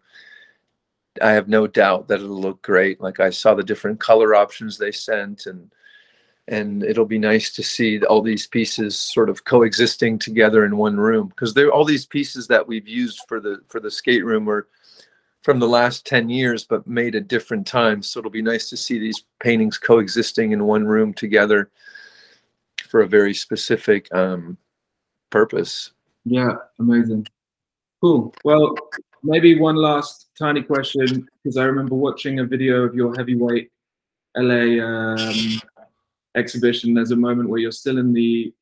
I 1.22 1.32
have 1.32 1.48
no 1.48 1.66
doubt 1.66 2.08
that 2.08 2.20
it'll 2.20 2.40
look 2.40 2.62
great. 2.62 3.02
Like 3.02 3.20
I 3.20 3.30
saw 3.30 3.54
the 3.54 3.64
different 3.64 4.00
color 4.00 4.36
options 4.36 4.78
they 4.78 4.92
sent 4.92 5.46
and 5.46 5.72
and 6.48 6.84
it'll 6.84 7.06
be 7.06 7.20
nice 7.20 7.52
to 7.54 7.64
see 7.64 8.04
all 8.04 8.22
these 8.22 8.46
pieces 8.48 8.96
sort 8.98 9.30
of 9.30 9.46
coexisting 9.46 10.20
together 10.20 10.66
in 10.66 10.78
one 10.78 10.98
room. 10.98 11.28
Because 11.28 11.54
they're 11.54 11.72
all 11.72 11.86
these 11.86 12.06
pieces 12.06 12.48
that 12.48 12.68
we've 12.68 12.88
used 12.88 13.20
for 13.28 13.40
the 13.40 13.62
for 13.68 13.80
the 13.80 13.90
skateroom 13.90 14.48
are 14.48 14.68
from 15.42 15.60
the 15.60 15.68
last 15.68 16.06
10 16.08 16.30
years 16.30 16.64
but 16.64 16.88
made 16.88 17.16
at 17.16 17.28
different 17.28 17.66
times. 17.66 18.10
So 18.10 18.20
it'll 18.20 18.32
be 18.32 18.42
nice 18.42 18.70
to 18.70 18.78
see 18.78 19.00
these 19.00 19.26
paintings 19.40 19.78
coexisting 19.78 20.52
in 20.52 20.66
one 20.66 20.86
room 20.86 21.14
together 21.14 21.70
for 22.90 23.02
a 23.02 23.08
very 23.08 23.34
specific 23.34 24.14
um, 24.14 24.58
purpose. 25.30 25.92
Yeah 26.26 26.54
amazing. 26.80 27.28
Cool. 28.02 28.34
Well 28.44 28.76
maybe 29.26 29.60
one 29.60 29.76
last 29.76 30.30
tiny 30.38 30.62
question 30.62 31.28
because 31.44 31.58
i 31.58 31.64
remember 31.64 31.96
watching 31.96 32.40
a 32.40 32.46
video 32.46 32.84
of 32.84 32.94
your 32.94 33.16
heavyweight 33.16 33.72
la 34.38 34.62
um, 34.86 35.62
exhibition, 36.36 36.94
there's 36.94 37.12
a 37.12 37.16
moment 37.16 37.50
where 37.50 37.60
you're 37.60 37.72
still 37.72 37.98
in 37.98 38.14
the 38.14 38.54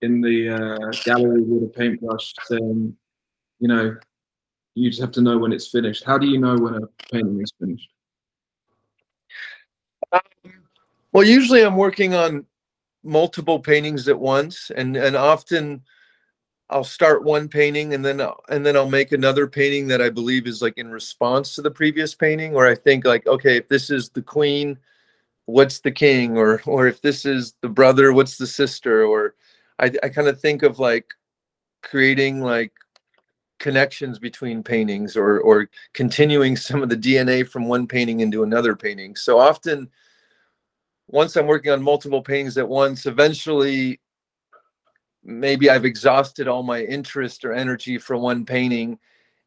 in 0.00 0.20
the 0.20 0.48
uh, 0.48 0.92
gallery 1.04 1.42
with 1.42 1.64
a 1.64 1.72
paintbrush, 1.72 2.32
saying, 2.44 2.96
you 3.58 3.68
know, 3.68 3.96
you 4.74 4.88
just 4.88 5.00
have 5.00 5.12
to 5.12 5.20
know 5.20 5.38
when 5.38 5.52
it's 5.52 5.68
finished. 5.68 6.04
How 6.04 6.18
do 6.18 6.26
you 6.26 6.38
know 6.38 6.56
when 6.56 6.74
a 6.74 6.86
painting 7.12 7.40
is 7.42 7.52
finished? 7.58 7.88
Um, 10.12 10.20
well, 11.12 11.24
usually 11.24 11.62
I'm 11.62 11.76
working 11.76 12.14
on 12.14 12.46
multiple 13.02 13.58
paintings 13.58 14.08
at 14.08 14.18
once, 14.18 14.70
and 14.74 14.96
and 14.96 15.16
often 15.16 15.82
I'll 16.70 16.84
start 16.84 17.24
one 17.24 17.48
painting 17.48 17.94
and 17.94 18.04
then 18.04 18.20
I'll, 18.20 18.42
and 18.50 18.64
then 18.64 18.76
I'll 18.76 18.90
make 18.90 19.12
another 19.12 19.46
painting 19.46 19.88
that 19.88 20.02
I 20.02 20.10
believe 20.10 20.46
is 20.46 20.60
like 20.60 20.76
in 20.76 20.90
response 20.90 21.54
to 21.54 21.62
the 21.62 21.70
previous 21.70 22.14
painting, 22.14 22.54
or 22.54 22.66
I 22.66 22.74
think 22.74 23.06
like, 23.06 23.26
okay, 23.26 23.56
if 23.56 23.68
this 23.68 23.90
is 23.90 24.10
the 24.10 24.22
queen 24.22 24.78
what's 25.48 25.80
the 25.80 25.90
king 25.90 26.36
or 26.36 26.60
or 26.66 26.86
if 26.86 27.00
this 27.00 27.24
is 27.24 27.54
the 27.62 27.68
brother 27.70 28.12
what's 28.12 28.36
the 28.36 28.46
sister? 28.46 29.04
Or 29.04 29.34
i, 29.78 29.90
I 30.02 30.10
kind 30.10 30.28
of 30.28 30.38
think 30.38 30.62
of 30.62 30.78
like 30.78 31.06
creating 31.82 32.42
like 32.42 32.72
connections 33.58 34.18
between 34.18 34.62
paintings 34.62 35.16
or 35.16 35.40
or 35.40 35.70
continuing 35.94 36.54
some 36.54 36.82
of 36.82 36.90
the 36.90 36.96
dna 36.96 37.48
from 37.48 37.66
one 37.66 37.86
painting 37.86 38.20
into 38.20 38.42
another 38.42 38.76
painting. 38.76 39.16
So 39.16 39.38
often 39.38 39.88
once 41.06 41.34
i'm 41.34 41.46
working 41.46 41.72
on 41.72 41.82
multiple 41.82 42.22
paintings 42.22 42.58
at 42.58 42.68
once 42.68 43.06
eventually 43.06 43.98
maybe 45.24 45.70
i've 45.70 45.86
exhausted 45.86 46.46
all 46.46 46.62
my 46.62 46.82
interest 46.82 47.46
or 47.46 47.54
energy 47.54 47.96
for 47.96 48.18
one 48.18 48.44
painting 48.44 48.98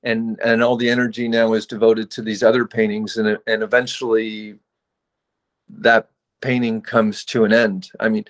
and 0.01 0.39
and 0.43 0.63
all 0.63 0.75
the 0.77 0.89
energy 0.89 1.27
now 1.27 1.53
is 1.53 1.67
devoted 1.67 2.09
to 2.09 2.23
these 2.23 2.41
other 2.41 2.65
paintings 2.65 3.17
and 3.17 3.37
and 3.45 3.61
eventually 3.61 4.57
that 5.79 6.09
painting 6.41 6.81
comes 6.81 7.23
to 7.25 7.45
an 7.45 7.53
end. 7.53 7.89
I 7.99 8.09
mean, 8.09 8.25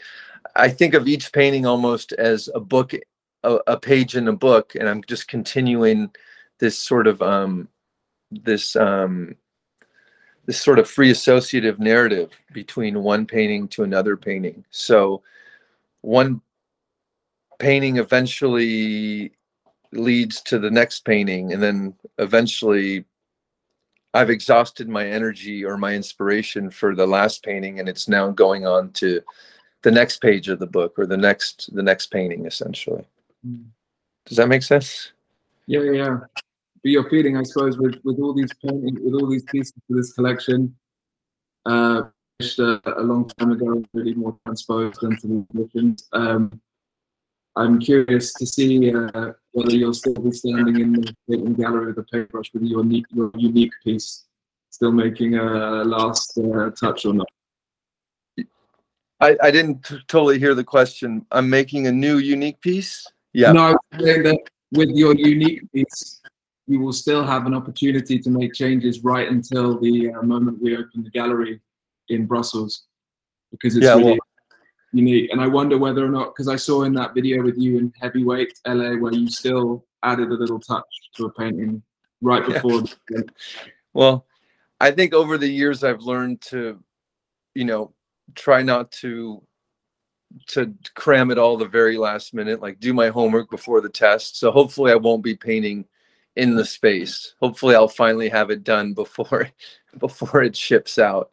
I 0.55 0.69
think 0.69 0.93
of 0.93 1.07
each 1.07 1.31
painting 1.31 1.65
almost 1.65 2.11
as 2.13 2.49
a 2.53 2.59
book, 2.59 2.93
a, 3.43 3.59
a 3.67 3.79
page 3.79 4.15
in 4.15 4.27
a 4.27 4.33
book, 4.33 4.75
and 4.75 4.87
I'm 4.87 5.03
just 5.07 5.27
continuing 5.27 6.11
this 6.59 6.77
sort 6.77 7.07
of 7.07 7.21
um, 7.21 7.67
this 8.31 8.75
um, 8.75 9.35
this 10.45 10.61
sort 10.61 10.79
of 10.79 10.89
free 10.89 11.11
associative 11.11 11.79
narrative 11.79 12.31
between 12.53 13.03
one 13.03 13.25
painting 13.25 13.67
to 13.69 13.83
another 13.83 14.17
painting. 14.17 14.65
So 14.71 15.21
one 16.01 16.41
painting 17.59 17.97
eventually 17.97 19.31
leads 19.93 20.41
to 20.41 20.59
the 20.59 20.71
next 20.71 21.05
painting, 21.05 21.53
and 21.53 21.61
then 21.61 21.93
eventually 22.17 23.05
I've 24.13 24.29
exhausted 24.29 24.89
my 24.89 25.07
energy 25.07 25.63
or 25.63 25.77
my 25.77 25.93
inspiration 25.93 26.69
for 26.69 26.95
the 26.95 27.07
last 27.07 27.43
painting, 27.43 27.79
and 27.79 27.87
it's 27.87 28.07
now 28.07 28.29
going 28.31 28.65
on 28.65 28.91
to 28.93 29.21
the 29.83 29.91
next 29.91 30.21
page 30.21 30.49
of 30.49 30.59
the 30.59 30.67
book 30.67 30.97
or 30.97 31.05
the 31.05 31.17
next 31.17 31.73
the 31.73 31.83
next 31.83 32.07
painting, 32.07 32.45
essentially. 32.45 33.05
Mm. 33.47 33.65
Does 34.25 34.37
that 34.37 34.47
make 34.47 34.63
sense? 34.63 35.13
Yeah, 35.67 35.81
yeah. 35.81 36.17
But 36.83 36.91
your 36.91 37.09
feeling, 37.09 37.37
I 37.37 37.43
suppose, 37.43 37.77
with 37.77 37.95
with 38.03 38.19
all 38.19 38.33
these 38.33 38.53
paintings, 38.63 38.99
with 39.01 39.13
all 39.13 39.29
these 39.29 39.45
pieces 39.45 39.73
for 39.87 39.95
this 39.95 40.13
collection, 40.13 40.75
uh, 41.65 42.03
a 42.59 43.01
long 43.01 43.29
time 43.37 43.51
ago, 43.51 43.83
really 43.93 44.13
more 44.13 44.35
transposed 44.45 45.03
into 45.03 45.27
the 45.27 45.45
editions. 45.53 46.07
Um, 46.11 46.59
I'm 47.55 47.79
curious 47.79 48.33
to 48.33 48.45
see 48.45 48.93
uh, 48.93 49.33
whether 49.51 49.71
you'll 49.71 49.93
still 49.93 50.13
be 50.13 50.31
standing 50.31 50.79
in 50.79 50.93
the 50.93 51.15
painting 51.29 51.53
gallery 51.53 51.89
of 51.89 51.97
the 51.97 52.03
paintbrush 52.03 52.49
with 52.53 52.63
your 52.63 52.81
unique, 52.81 53.05
your 53.11 53.31
unique 53.35 53.73
piece, 53.83 54.25
still 54.69 54.91
making 54.91 55.35
a 55.35 55.83
last 55.83 56.37
uh, 56.37 56.69
touch 56.71 57.05
or 57.05 57.13
not. 57.13 57.27
I, 59.19 59.37
I 59.43 59.51
didn't 59.51 59.83
totally 60.07 60.39
hear 60.39 60.55
the 60.55 60.63
question. 60.63 61.25
I'm 61.31 61.49
making 61.49 61.87
a 61.87 61.91
new 61.91 62.17
unique 62.17 62.59
piece. 62.61 63.05
Yeah. 63.33 63.51
No, 63.51 63.61
I 63.61 63.71
was 63.71 63.79
saying 64.05 64.23
that 64.23 64.39
with 64.71 64.89
your 64.89 65.13
unique 65.15 65.69
piece, 65.73 66.21
you 66.67 66.79
will 66.79 66.93
still 66.93 67.23
have 67.23 67.45
an 67.45 67.53
opportunity 67.53 68.17
to 68.17 68.29
make 68.29 68.53
changes 68.53 69.03
right 69.03 69.27
until 69.27 69.79
the 69.79 70.11
uh, 70.11 70.21
moment 70.21 70.61
we 70.61 70.77
open 70.77 71.03
the 71.03 71.09
gallery 71.09 71.59
in 72.07 72.25
Brussels, 72.25 72.85
because 73.51 73.75
it's 73.75 73.85
yeah, 73.85 73.95
really 73.95 74.11
well, 74.11 74.19
unique. 74.93 75.31
And 75.31 75.41
I 75.41 75.47
wonder 75.47 75.77
whether 75.77 76.05
or 76.05 76.09
not, 76.09 76.33
because 76.33 76.47
I 76.47 76.55
saw 76.55 76.83
in 76.83 76.93
that 76.93 77.13
video 77.13 77.43
with 77.43 77.57
you 77.57 77.77
in 77.77 77.93
Heavyweight 77.99 78.59
LA, 78.67 78.95
where 78.95 79.13
you 79.13 79.29
still 79.29 79.85
added 80.03 80.29
a 80.29 80.33
little 80.33 80.59
touch 80.59 80.85
to 81.15 81.25
a 81.25 81.31
painting 81.31 81.81
right 82.21 82.45
before. 82.45 82.83
Yeah. 83.09 83.21
well, 83.93 84.25
I 84.79 84.91
think 84.91 85.13
over 85.13 85.37
the 85.37 85.47
years 85.47 85.83
I've 85.83 86.01
learned 86.01 86.41
to, 86.43 86.81
you 87.53 87.65
know, 87.65 87.93
try 88.35 88.61
not 88.61 88.91
to 88.91 89.43
to 90.47 90.73
cram 90.95 91.31
it 91.31 91.37
all 91.37 91.57
the 91.57 91.67
very 91.67 91.97
last 91.97 92.33
minute 92.33 92.61
like 92.61 92.79
do 92.79 92.93
my 92.93 93.09
homework 93.09 93.49
before 93.49 93.81
the 93.81 93.89
test 93.89 94.37
so 94.37 94.49
hopefully 94.49 94.89
i 94.89 94.95
won't 94.95 95.23
be 95.23 95.35
painting 95.35 95.85
in 96.37 96.55
the 96.55 96.63
space 96.63 97.35
hopefully 97.41 97.75
i'll 97.75 97.87
finally 97.87 98.29
have 98.29 98.49
it 98.49 98.63
done 98.63 98.93
before 98.93 99.49
before 99.99 100.41
it 100.41 100.55
ships 100.55 100.97
out 100.97 101.31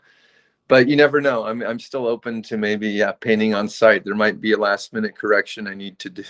but 0.69 0.89
you 0.89 0.97
never 0.97 1.21
know. 1.21 1.45
I'm 1.45 1.63
I'm 1.63 1.81
still 1.81 2.07
open 2.07 2.43
to 2.43 2.57
maybe 2.57 2.89
yeah 2.89 3.13
painting 3.13 3.55
on 3.55 3.69
site. 3.69 4.05
There 4.05 4.15
might 4.15 4.41
be 4.41 4.53
a 4.53 4.59
last 4.59 4.93
minute 4.93 5.17
correction 5.17 5.67
I 5.67 5.75
need 5.75 5.99
to 6.01 6.11
do. 6.11 6.25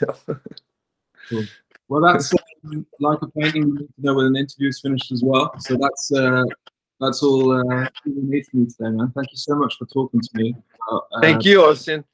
cool. 1.28 1.45
Well, 1.91 2.03
that's 2.03 2.34
um, 2.66 2.84
like 3.01 3.22
a 3.22 3.28
painting. 3.28 3.78
You 3.78 3.89
know 3.97 4.14
when 4.16 4.26
an 4.26 4.36
interview 4.36 4.68
is 4.68 4.78
finished 4.78 5.11
as 5.11 5.22
well. 5.24 5.59
So 5.59 5.78
that's 5.78 6.12
uh, 6.12 6.45
that's 7.01 7.22
all 7.22 7.51
uh, 7.51 7.89
we 8.05 8.12
need 8.12 8.47
from 8.47 8.61
you 8.61 8.66
today, 8.66 8.91
man. 8.91 9.11
Thank 9.14 9.30
you 9.30 9.39
so 9.39 9.55
much 9.55 9.78
for 9.78 9.86
talking 9.86 10.20
to 10.20 10.28
me. 10.34 10.55
Uh, 10.93 10.99
Thank 11.22 11.47
you, 11.47 11.64
Austin. 11.64 12.05